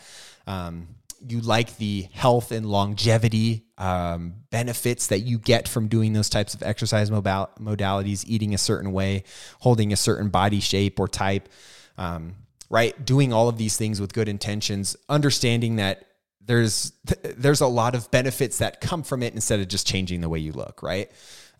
[0.48, 0.88] Um,
[1.24, 6.54] you like the health and longevity um, benefits that you get from doing those types
[6.54, 9.22] of exercise modalities, eating a certain way,
[9.60, 11.48] holding a certain body shape or type,
[11.96, 12.34] um,
[12.68, 13.06] right?
[13.06, 16.04] Doing all of these things with good intentions, understanding that
[16.46, 20.28] there's there's a lot of benefits that come from it instead of just changing the
[20.28, 21.10] way you look, right?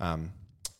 [0.01, 0.33] Um,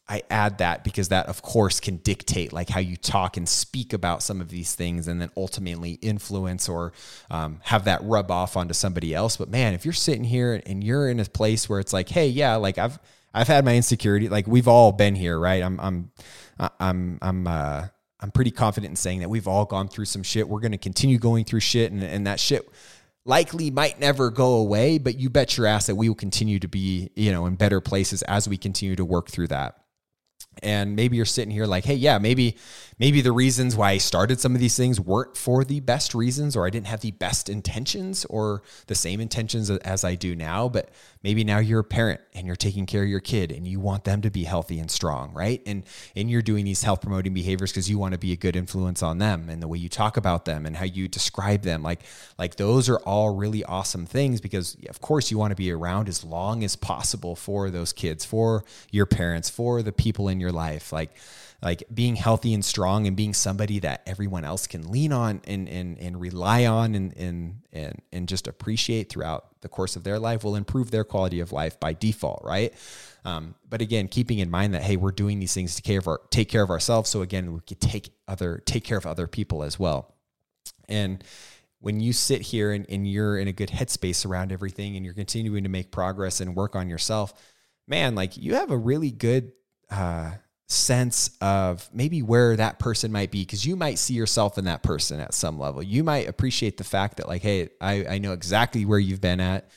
[0.07, 3.95] I add that because that, of course, can dictate like how you talk and speak
[3.95, 6.93] about some of these things, and then ultimately influence or
[7.31, 9.39] um, have that rub off onto somebody else.
[9.39, 12.29] But man, if you're sitting here and you're in a place where it's like, hey,
[12.29, 12.99] yeah, like I've
[13.33, 15.63] I've had my insecurity, like we've all been here, right?
[15.63, 16.11] I'm I'm
[16.79, 17.87] I'm I'm uh,
[18.21, 20.49] I'm pretty confident in saying that we've all gone through some shit.
[20.49, 22.69] We're going to continue going through shit, and and that shit
[23.25, 26.69] likely might never go away, but you bet your ass that we will continue to
[26.69, 29.79] be, you know, in better places as we continue to work through that.
[30.63, 32.57] And maybe you're sitting here like, hey, yeah, maybe
[32.99, 36.55] maybe the reasons why I started some of these things weren't for the best reasons,
[36.55, 40.69] or I didn't have the best intentions or the same intentions as I do now.
[40.69, 40.91] But
[41.25, 44.05] maybe now you're a parent and you're taking care of your kid and you want
[44.05, 45.63] them to be healthy and strong, right?
[45.67, 45.83] And
[46.15, 49.03] and you're doing these health promoting behaviors because you want to be a good influence
[49.03, 51.83] on them and the way you talk about them and how you describe them.
[51.83, 52.01] Like
[52.39, 56.09] like those are all really awesome things because of course you want to be around
[56.09, 60.53] as long as possible for those kids, for your parents, for the people in your
[60.53, 60.93] life.
[60.93, 61.17] Like
[61.65, 65.67] like being healthy and strong and being somebody that everyone else can lean on and
[65.69, 70.19] and, and rely on and, and and and just appreciate throughout the course of their
[70.19, 72.75] life will improve their quality of life by default, right?
[73.25, 76.07] Um, but again, keeping in mind that hey, we're doing these things to care of
[76.07, 79.27] our, take care of ourselves, so again, we could take other take care of other
[79.27, 80.15] people as well.
[80.87, 81.25] And
[81.81, 85.15] when you sit here and, and you're in a good headspace around everything, and you're
[85.15, 87.33] continuing to make progress and work on yourself,
[87.89, 89.53] man, like you have a really good
[89.91, 90.33] uh,
[90.67, 94.83] sense of maybe where that person might be because you might see yourself in that
[94.83, 95.83] person at some level.
[95.83, 99.41] You might appreciate the fact that, like, hey, I, I know exactly where you've been
[99.41, 99.69] at.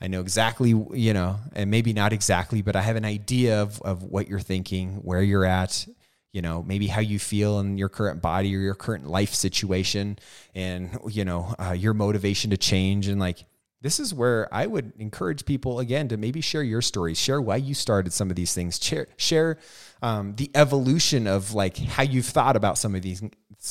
[0.00, 3.80] I know exactly, you know, and maybe not exactly, but I have an idea of,
[3.82, 5.86] of what you're thinking, where you're at,
[6.32, 10.18] you know, maybe how you feel in your current body or your current life situation
[10.56, 13.06] and, you know, uh, your motivation to change.
[13.06, 13.44] And like,
[13.82, 17.56] this is where I would encourage people again to maybe share your stories, share why
[17.56, 19.58] you started some of these things, share, share
[20.00, 23.22] um, the evolution of like how you've thought about some of these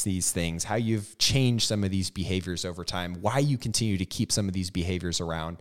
[0.03, 4.05] these things, how you've changed some of these behaviors over time, why you continue to
[4.05, 5.57] keep some of these behaviors around,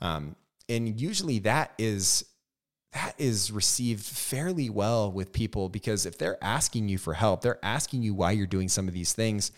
[0.00, 0.34] um,
[0.68, 2.24] and usually that is
[2.92, 7.64] that is received fairly well with people because if they're asking you for help, they're
[7.64, 9.52] asking you why you're doing some of these things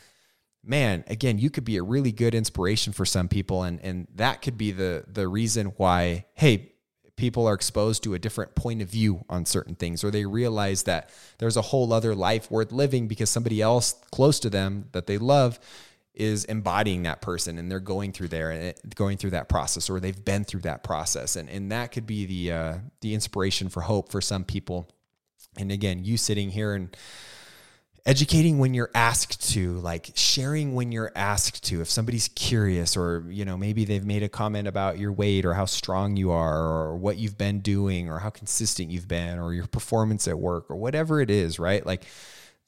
[0.64, 3.62] man, again, you could be a really good inspiration for some people.
[3.62, 6.72] And, and that could be the, the reason why, hey,
[7.16, 10.85] people are exposed to a different point of view on certain things, or they realize
[10.85, 15.07] that there's a whole other life worth living because somebody else close to them that
[15.07, 15.59] they love
[16.14, 19.98] is embodying that person and they're going through there and going through that process or
[19.98, 23.81] they've been through that process and and that could be the uh, the inspiration for
[23.81, 24.87] hope for some people
[25.57, 26.94] and again you sitting here and
[28.05, 31.81] educating when you're asked to like sharing when you're asked to.
[31.81, 35.55] If somebody's curious or you know maybe they've made a comment about your weight or
[35.55, 39.55] how strong you are or what you've been doing or how consistent you've been or
[39.55, 41.85] your performance at work or whatever it is right?
[41.85, 42.05] Like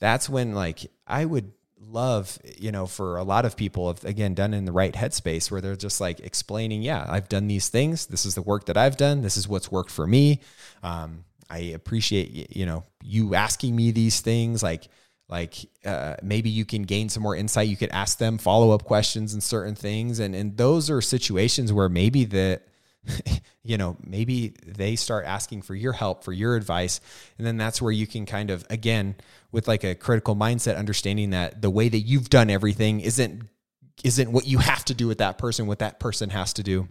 [0.01, 4.35] that's when like i would love you know for a lot of people if again
[4.35, 8.07] done in the right headspace where they're just like explaining yeah i've done these things.
[8.07, 9.23] This is the work that i've done.
[9.23, 10.41] This is what's worked for me.
[10.83, 14.63] Um, i appreciate you know you asking me these things.
[14.63, 14.89] Like
[15.29, 17.69] like uh, maybe you can gain some more insight.
[17.69, 20.19] You could ask them follow-up questions and certain things.
[20.19, 22.61] And and those are situations where maybe the
[23.63, 27.01] you know maybe they start asking for your help for your advice.
[27.39, 29.17] And then that's where you can kind of again
[29.51, 33.49] with like a critical mindset understanding that the way that you've done everything isn't
[34.03, 36.89] isn't what you have to do with that person what that person has to do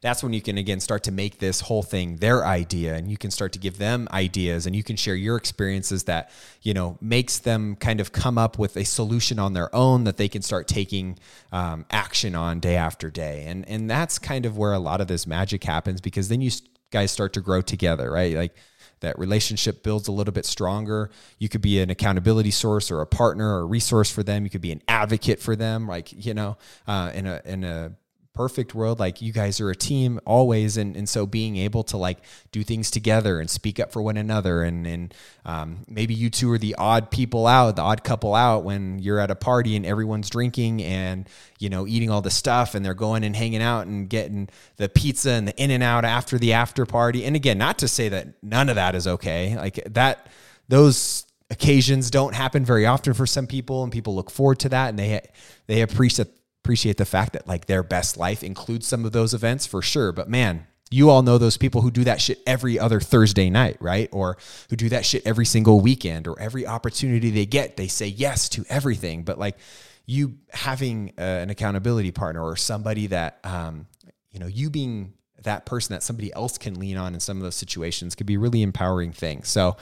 [0.00, 3.16] that's when you can again start to make this whole thing their idea and you
[3.16, 6.30] can start to give them ideas and you can share your experiences that
[6.62, 10.16] you know makes them kind of come up with a solution on their own that
[10.16, 11.18] they can start taking
[11.52, 15.06] um, action on day after day and and that's kind of where a lot of
[15.06, 16.50] this magic happens because then you
[16.90, 18.54] guys start to grow together right like
[19.00, 21.10] that relationship builds a little bit stronger.
[21.38, 24.44] You could be an accountability source or a partner or a resource for them.
[24.44, 27.92] You could be an advocate for them, like you know, uh, in a in a
[28.38, 31.96] perfect world like you guys are a team always and, and so being able to
[31.96, 32.18] like
[32.52, 35.12] do things together and speak up for one another and and
[35.44, 39.18] um, maybe you two are the odd people out the odd couple out when you're
[39.18, 42.94] at a party and everyone's drinking and you know eating all the stuff and they're
[42.94, 47.24] going and hanging out and getting the pizza and the In-N-Out after the after party.
[47.24, 49.56] And again not to say that none of that is okay.
[49.56, 50.28] Like that
[50.68, 54.90] those occasions don't happen very often for some people and people look forward to that
[54.90, 55.20] and they
[55.66, 56.28] they appreciate
[56.62, 60.12] appreciate the fact that like their best life includes some of those events for sure.
[60.12, 63.76] But man, you all know those people who do that shit every other Thursday night,
[63.80, 64.08] right?
[64.12, 64.38] Or
[64.70, 68.48] who do that shit every single weekend or every opportunity they get, they say yes
[68.50, 69.22] to everything.
[69.22, 69.58] But like
[70.06, 73.86] you having uh, an accountability partner or somebody that, um,
[74.30, 77.42] you know, you being that person that somebody else can lean on in some of
[77.42, 79.42] those situations could be really empowering thing.
[79.44, 79.76] So,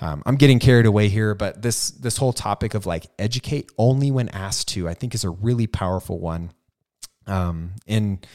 [0.00, 4.10] um, I'm getting carried away here, but this this whole topic of like educate only
[4.10, 6.52] when asked to, I think, is a really powerful one.
[7.26, 8.26] Um, and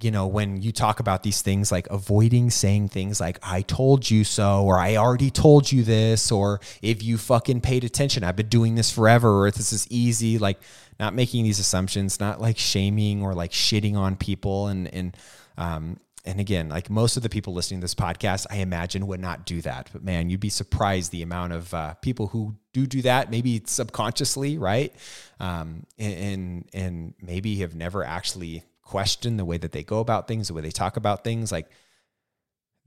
[0.00, 4.10] you know, when you talk about these things like avoiding saying things like, I told
[4.10, 8.36] you so, or I already told you this, or if you fucking paid attention, I've
[8.36, 10.58] been doing this forever, or if this is easy, like
[10.98, 14.68] not making these assumptions, not like shaming or like shitting on people.
[14.68, 15.16] And, and,
[15.56, 19.18] um, and again, like most of the people listening to this podcast, I imagine would
[19.18, 19.88] not do that.
[19.90, 23.62] But man, you'd be surprised the amount of uh, people who do do that, maybe
[23.64, 24.94] subconsciously, right?
[25.40, 30.48] Um, and, and maybe have never actually questioned the way that they go about things,
[30.48, 31.50] the way they talk about things.
[31.50, 31.70] Like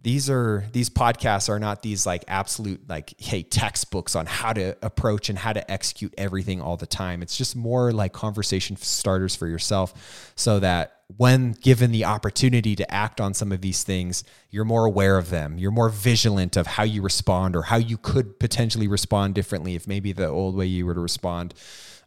[0.03, 4.75] these are these podcasts are not these like absolute like hey textbooks on how to
[4.81, 7.21] approach and how to execute everything all the time.
[7.21, 12.91] It's just more like conversation starters for yourself so that when given the opportunity to
[12.91, 15.57] act on some of these things you're more aware of them.
[15.57, 19.87] You're more vigilant of how you respond or how you could potentially respond differently if
[19.87, 21.53] maybe the old way you were to respond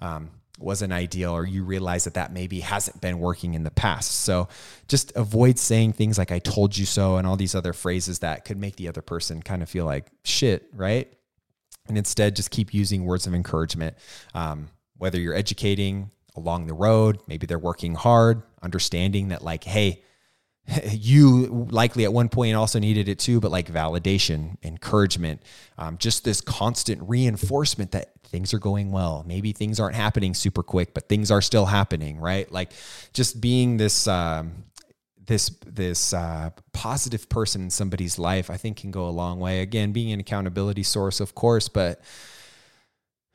[0.01, 4.21] um, wasn't ideal or you realize that that maybe hasn't been working in the past.
[4.21, 4.49] So
[4.87, 8.45] just avoid saying things like I told you so and all these other phrases that
[8.45, 11.13] could make the other person kind of feel like shit, right?
[11.89, 13.97] And instead just keep using words of encouragement.
[14.33, 20.03] Um, whether you're educating along the road, maybe they're working hard, understanding that like, hey,
[20.91, 25.43] you likely at one point also needed it too, but like validation, encouragement,
[25.79, 29.25] um, just this constant reinforcement that things are going well.
[29.27, 32.51] Maybe things aren't happening super quick, but things are still happening, right?
[32.51, 32.73] Like
[33.13, 34.65] just being this, um,
[35.27, 39.61] this this uh, positive person in somebody's life, I think, can go a long way.
[39.61, 42.01] Again, being an accountability source, of course, but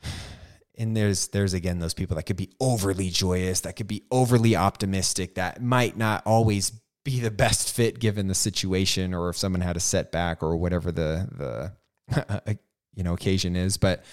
[0.77, 4.55] and there's there's again those people that could be overly joyous, that could be overly
[4.55, 6.71] optimistic, that might not always
[7.09, 10.91] be the best fit given the situation or if someone had a setback or whatever
[10.91, 11.73] the
[12.11, 12.57] the
[12.93, 14.03] you know occasion is but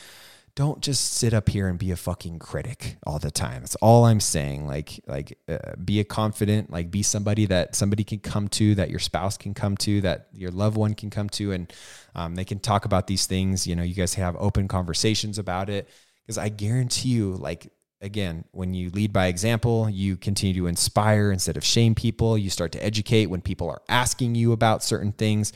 [0.54, 3.60] don't just sit up here and be a fucking critic all the time.
[3.60, 4.66] That's all I'm saying.
[4.66, 8.88] Like, like, uh, be a confident, like, be somebody that somebody can come to, that
[8.88, 11.70] your spouse can come to, that your loved one can come to, and
[12.14, 13.66] um, they can talk about these things.
[13.66, 15.90] You know, you guys have open conversations about it.
[16.24, 17.70] Because I guarantee you, like,
[18.06, 22.38] again, when you lead by example, you continue to inspire instead of shame people.
[22.38, 25.52] You start to educate when people are asking you about certain things.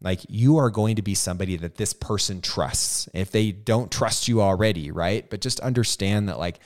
[0.00, 3.08] Like you are going to be somebody that this person trusts.
[3.12, 5.28] If they don't trust you already, right?
[5.28, 6.60] But just understand that, like,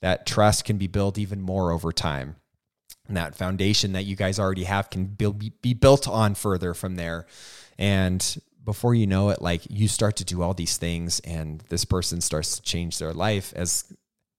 [0.00, 2.36] that trust can be built even more over time.
[3.08, 7.26] And that foundation that you guys already have can be built on further from there.
[7.78, 11.84] And before you know it, like you start to do all these things, and this
[11.84, 13.92] person starts to change their life as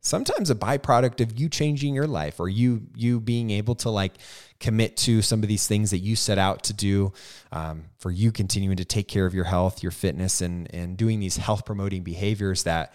[0.07, 4.13] sometimes a byproduct of you changing your life or you you being able to like
[4.59, 7.11] commit to some of these things that you set out to do
[7.51, 11.19] um, for you continuing to take care of your health your fitness and and doing
[11.19, 12.93] these health promoting behaviors that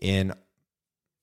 [0.00, 0.32] in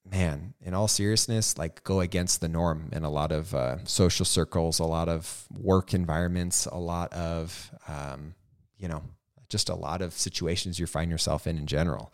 [0.09, 4.25] man in all seriousness like go against the norm in a lot of uh, social
[4.25, 8.33] circles a lot of work environments a lot of um,
[8.77, 9.03] you know
[9.49, 12.11] just a lot of situations you find yourself in in general.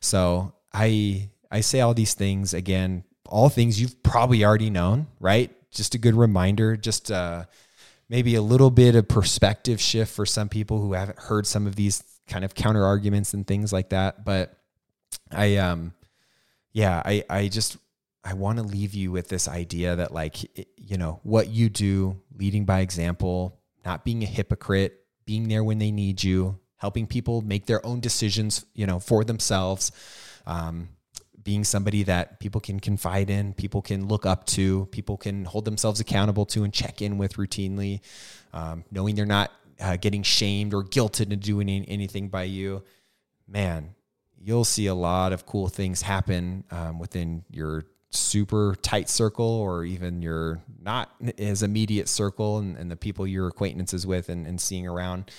[0.00, 5.50] So i I say all these things again, all things you've probably already known, right?
[5.70, 7.44] Just a good reminder, just uh,
[8.08, 11.76] maybe a little bit of perspective shift for some people who haven't heard some of
[11.76, 14.24] these kind of counter arguments and things like that.
[14.24, 14.56] But
[15.30, 15.94] I, um,
[16.72, 17.76] yeah, I, I just,
[18.24, 20.36] I want to leave you with this idea that, like,
[20.76, 25.78] you know, what you do, leading by example, not being a hypocrite, being there when
[25.78, 29.92] they need you, helping people make their own decisions, you know, for themselves.
[30.46, 30.88] Um,
[31.48, 35.64] being somebody that people can confide in, people can look up to, people can hold
[35.64, 38.00] themselves accountable to and check in with routinely,
[38.52, 42.82] um, knowing they're not uh, getting shamed or guilted into doing anything by you,
[43.46, 43.94] man,
[44.38, 49.86] you'll see a lot of cool things happen um, within your super tight circle or
[49.86, 54.60] even your not as immediate circle and, and the people you're acquaintances with and, and
[54.60, 55.30] seeing around.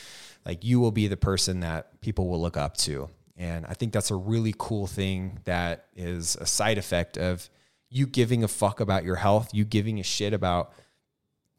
[0.44, 3.12] Like you will be the person that people will look up to.
[3.40, 7.50] And I think that's a really cool thing that is a side effect of
[7.90, 10.74] you giving a fuck about your health, you giving a shit about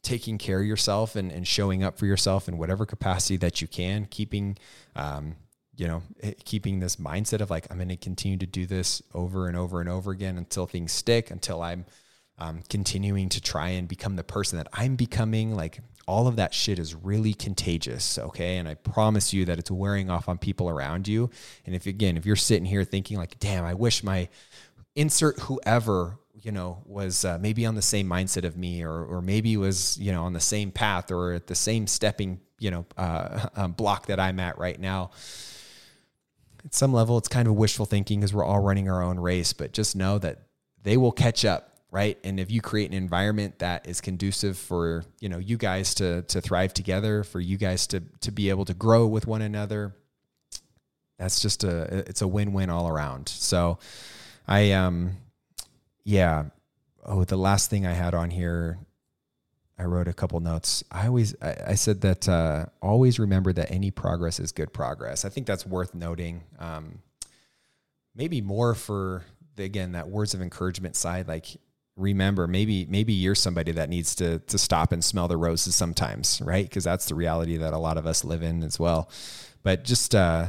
[0.03, 3.67] taking care of yourself and, and showing up for yourself in whatever capacity that you
[3.67, 4.59] can, keeping,
[4.95, 5.37] um,
[5.75, 9.03] you know, eh, keeping this mindset of like, I'm going to continue to do this
[9.15, 11.87] over and over and over again until things stick, until I'm
[12.41, 15.55] um, continuing to try and become the person that I'm becoming.
[15.55, 18.19] Like, all of that shit is really contagious.
[18.19, 18.57] Okay.
[18.57, 21.31] And I promise you that it's wearing off on people around you.
[21.67, 24.29] And if, again, if you're sitting here thinking, like, damn, I wish my
[24.97, 29.23] insert whoever you know was uh, maybe on the same mindset of me or or
[29.23, 32.87] maybe was you know on the same path or at the same stepping you know
[32.97, 35.11] uh, um, block that I'm at right now
[36.65, 39.53] at some level it's kind of wishful thinking because we're all running our own race
[39.53, 40.43] but just know that
[40.83, 42.19] they will catch up right?
[42.23, 46.23] And if you create an environment that is conducive for you know you guys to
[46.23, 49.95] to thrive together for you guys to to be able to grow with one another
[51.21, 53.29] that's just a it's a win-win all around.
[53.29, 53.79] So
[54.49, 55.19] i um
[56.03, 56.47] yeah.
[57.05, 58.79] Oh the last thing i had on here
[59.79, 60.83] i wrote a couple notes.
[60.91, 65.27] I always i, I said that uh, always remember that any progress is good progress.
[65.27, 66.43] I think that's worth noting.
[66.59, 67.01] Um
[68.15, 69.23] maybe more for
[69.57, 71.59] the, again that words of encouragement side like
[72.01, 76.41] remember maybe maybe you're somebody that needs to to stop and smell the roses sometimes,
[76.43, 76.69] right?
[76.69, 79.11] Because that's the reality that a lot of us live in as well.
[79.63, 80.47] But just uh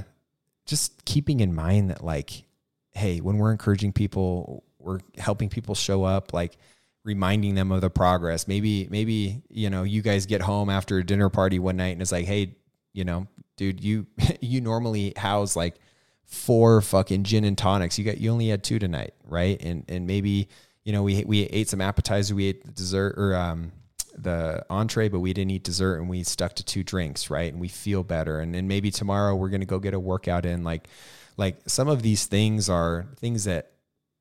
[0.66, 2.46] just keeping in mind that like
[2.94, 6.58] hey, when we're encouraging people, we're helping people show up like
[7.04, 8.48] reminding them of the progress.
[8.48, 12.02] Maybe maybe, you know, you guys get home after a dinner party one night and
[12.02, 12.56] it's like, "Hey,
[12.94, 13.28] you know,
[13.58, 14.08] dude, you
[14.42, 15.76] you normally house like
[16.26, 18.00] four fucking gin and tonics.
[18.00, 19.62] You got you only had two tonight, right?
[19.62, 20.50] And and maybe
[20.84, 23.72] you know we we ate some appetizer, we ate the dessert or um
[24.18, 27.52] the entree, but we didn't eat dessert and we stuck to two drinks, right?
[27.52, 28.40] And we feel better.
[28.40, 30.64] And then maybe tomorrow we're gonna go get a workout in.
[30.64, 30.88] Like
[31.38, 33.72] like some of these things are things that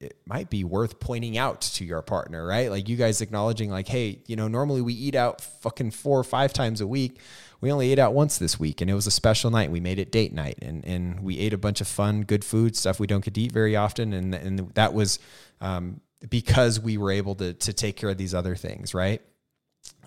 [0.01, 2.71] it might be worth pointing out to your partner, right?
[2.71, 6.25] Like you guys acknowledging, like, hey, you know, normally we eat out fucking four or
[6.25, 7.21] five times a week
[7.61, 9.71] we only ate out once this week and it was a special night.
[9.71, 12.75] We made it date night and, and we ate a bunch of fun, good food,
[12.75, 14.13] stuff we don't get to eat very often.
[14.13, 15.19] And, and that was
[15.61, 19.23] um, because we were able to, to take care of these other things, right?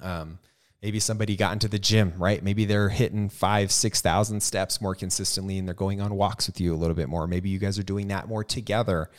[0.02, 0.40] Um,
[0.82, 2.44] maybe somebody got into the gym, right?
[2.44, 6.74] Maybe they're hitting five, 6,000 steps more consistently and they're going on walks with you
[6.74, 7.28] a little bit more.
[7.28, 9.10] Maybe you guys are doing that more together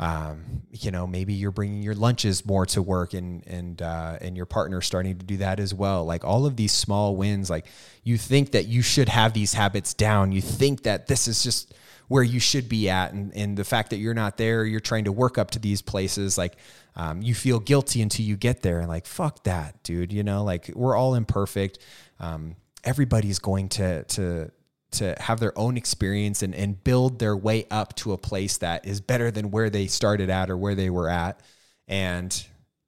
[0.00, 4.34] um, you know, maybe you're bringing your lunches more to work and, and, uh, and
[4.34, 6.06] your partner starting to do that as well.
[6.06, 7.66] Like all of these small wins, like
[8.02, 10.32] you think that you should have these habits down.
[10.32, 11.74] You think that this is just
[12.10, 13.12] where you should be at.
[13.12, 15.80] And, and the fact that you're not there, you're trying to work up to these
[15.80, 16.36] places.
[16.36, 16.56] Like,
[16.96, 20.12] um, you feel guilty until you get there and like, fuck that dude.
[20.12, 21.78] You know, like we're all imperfect.
[22.18, 24.50] Um, everybody's going to, to,
[24.90, 28.88] to have their own experience and, and build their way up to a place that
[28.88, 31.38] is better than where they started at or where they were at.
[31.86, 32.44] And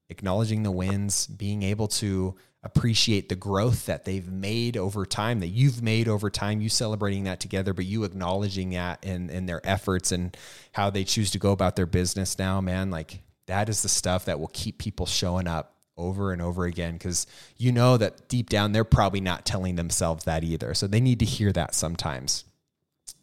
[0.08, 2.34] acknowledging the wins, being able to
[2.64, 7.24] appreciate the growth that they've made over time, that you've made over time, you celebrating
[7.24, 10.36] that together, but you acknowledging that and, and their efforts and
[10.72, 14.26] how they choose to go about their business now, man, like that is the stuff
[14.26, 17.26] that will keep people showing up over and over again because
[17.58, 20.72] you know that deep down they're probably not telling themselves that either.
[20.74, 22.44] So they need to hear that sometimes.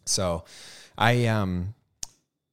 [0.04, 0.44] So
[0.96, 1.74] I um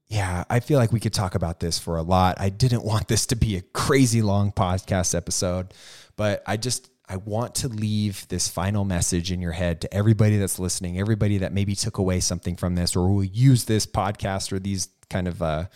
[0.10, 2.40] yeah, I feel like we could talk about this for a lot.
[2.40, 5.74] I didn't want this to be a crazy long podcast episode,
[6.18, 10.38] but I just I want to leave this final message in your head to everybody
[10.38, 14.52] that's listening, everybody that maybe took away something from this or will use this podcast
[14.52, 15.68] or these kind of uh,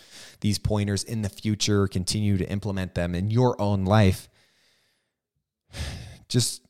[0.42, 4.28] these pointers in the future, continue to implement them in your own life
[6.30, 6.66] just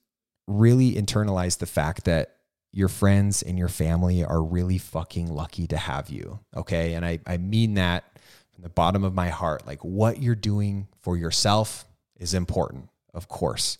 [0.47, 2.35] really internalize the fact that
[2.71, 6.39] your friends and your family are really fucking lucky to have you.
[6.55, 6.93] Okay.
[6.93, 8.05] And I, I mean that
[8.53, 9.67] from the bottom of my heart.
[9.67, 11.85] Like what you're doing for yourself
[12.17, 13.77] is important, of course,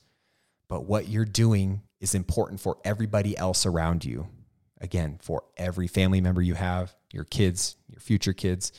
[0.67, 4.27] but what you're doing is important for everybody else around you.
[4.79, 8.71] Again, for every family member you have, your kids, your future kids,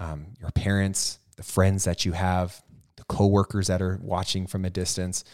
[0.00, 2.62] um, your parents, the friends that you have,
[2.96, 5.24] the coworkers that are watching from a distance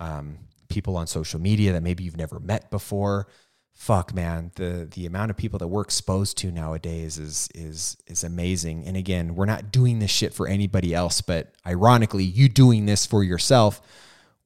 [0.00, 3.28] um, people on social media that maybe you've never met before.
[3.72, 8.22] Fuck, man, the the amount of people that we're exposed to nowadays is is is
[8.22, 8.86] amazing.
[8.86, 13.04] And again, we're not doing this shit for anybody else, but ironically, you doing this
[13.04, 13.80] for yourself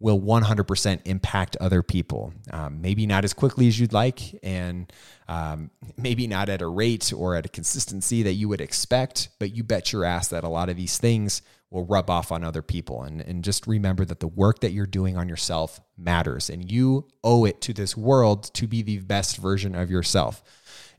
[0.00, 2.32] will 100% impact other people.
[2.52, 4.92] Um, maybe not as quickly as you'd like, and
[5.26, 9.54] um, maybe not at a rate or at a consistency that you would expect, but
[9.54, 12.62] you bet your ass that a lot of these things will rub off on other
[12.62, 13.02] people.
[13.02, 17.08] And, and just remember that the work that you're doing on yourself matters and you
[17.22, 20.42] owe it to this world to be the best version of yourself.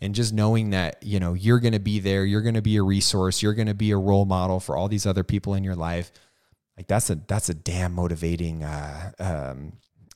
[0.02, 2.78] And just knowing that, you know, you're going to be there, you're going to be
[2.78, 5.64] a resource, you're going to be a role model for all these other people in
[5.64, 6.12] your life.
[6.80, 9.74] Like that's a, that's a damn motivating, uh, um,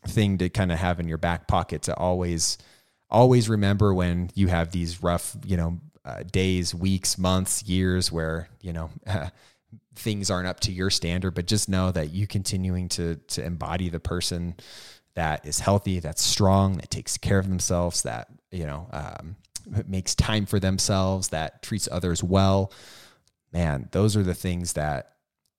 [0.07, 2.57] thing to kind of have in your back pocket to always,
[3.09, 8.47] always remember when you have these rough, you know, uh, days, weeks, months, years where,
[8.61, 9.27] you know, uh,
[9.95, 13.89] things aren't up to your standard, but just know that you continuing to to embody
[13.89, 14.55] the person
[15.15, 19.35] that is healthy, that's strong, that takes care of themselves, that you know um,
[19.87, 22.71] makes time for themselves, that treats others well.
[23.51, 25.13] Man, those are the things that,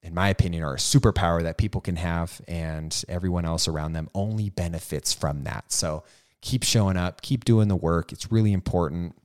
[0.04, 4.08] in my opinion, are a superpower that people can have, and everyone else around them
[4.14, 5.72] only benefits from that.
[5.72, 6.04] So
[6.40, 8.12] keep showing up, keep doing the work.
[8.12, 9.16] It's really important.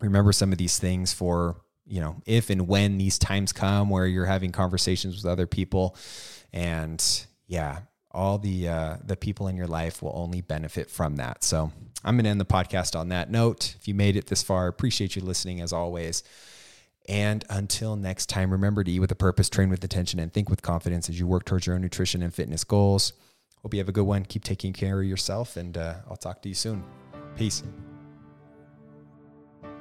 [0.00, 4.06] Remember some of these things for you know, if and when these times come where
[4.06, 5.96] you're having conversations with other people,
[6.52, 7.80] and yeah,
[8.12, 11.42] all the uh, the people in your life will only benefit from that.
[11.44, 11.72] So
[12.04, 13.74] I'm going to end the podcast on that note.
[13.78, 16.22] If you made it this far, appreciate you listening as always.
[17.08, 20.48] And until next time, remember to eat with a purpose, train with attention, and think
[20.48, 23.12] with confidence as you work towards your own nutrition and fitness goals.
[23.62, 24.24] Hope you have a good one.
[24.24, 26.84] Keep taking care of yourself, and uh, I'll talk to you soon.
[27.36, 27.62] Peace.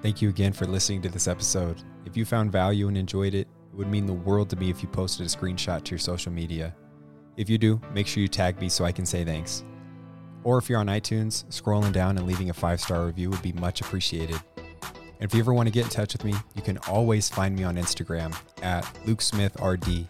[0.01, 1.83] Thank you again for listening to this episode.
[2.05, 4.83] If you found value and enjoyed it, It would mean the world to me if
[4.83, 6.75] you posted a screenshot to your social media.
[7.37, 9.63] If you do, make sure you tag me so I can say thanks.
[10.43, 13.53] Or if you're on iTunes, scrolling down and leaving a five star review would be
[13.53, 14.41] much appreciated.
[15.21, 17.55] And if you ever want to get in touch with me, you can always find
[17.55, 20.07] me on Instagram at LukeSmithRD.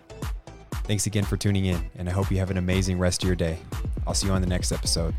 [0.86, 3.36] Thanks again for tuning in, and I hope you have an amazing rest of your
[3.36, 3.60] day.
[4.08, 5.14] I'll see you on the next episode.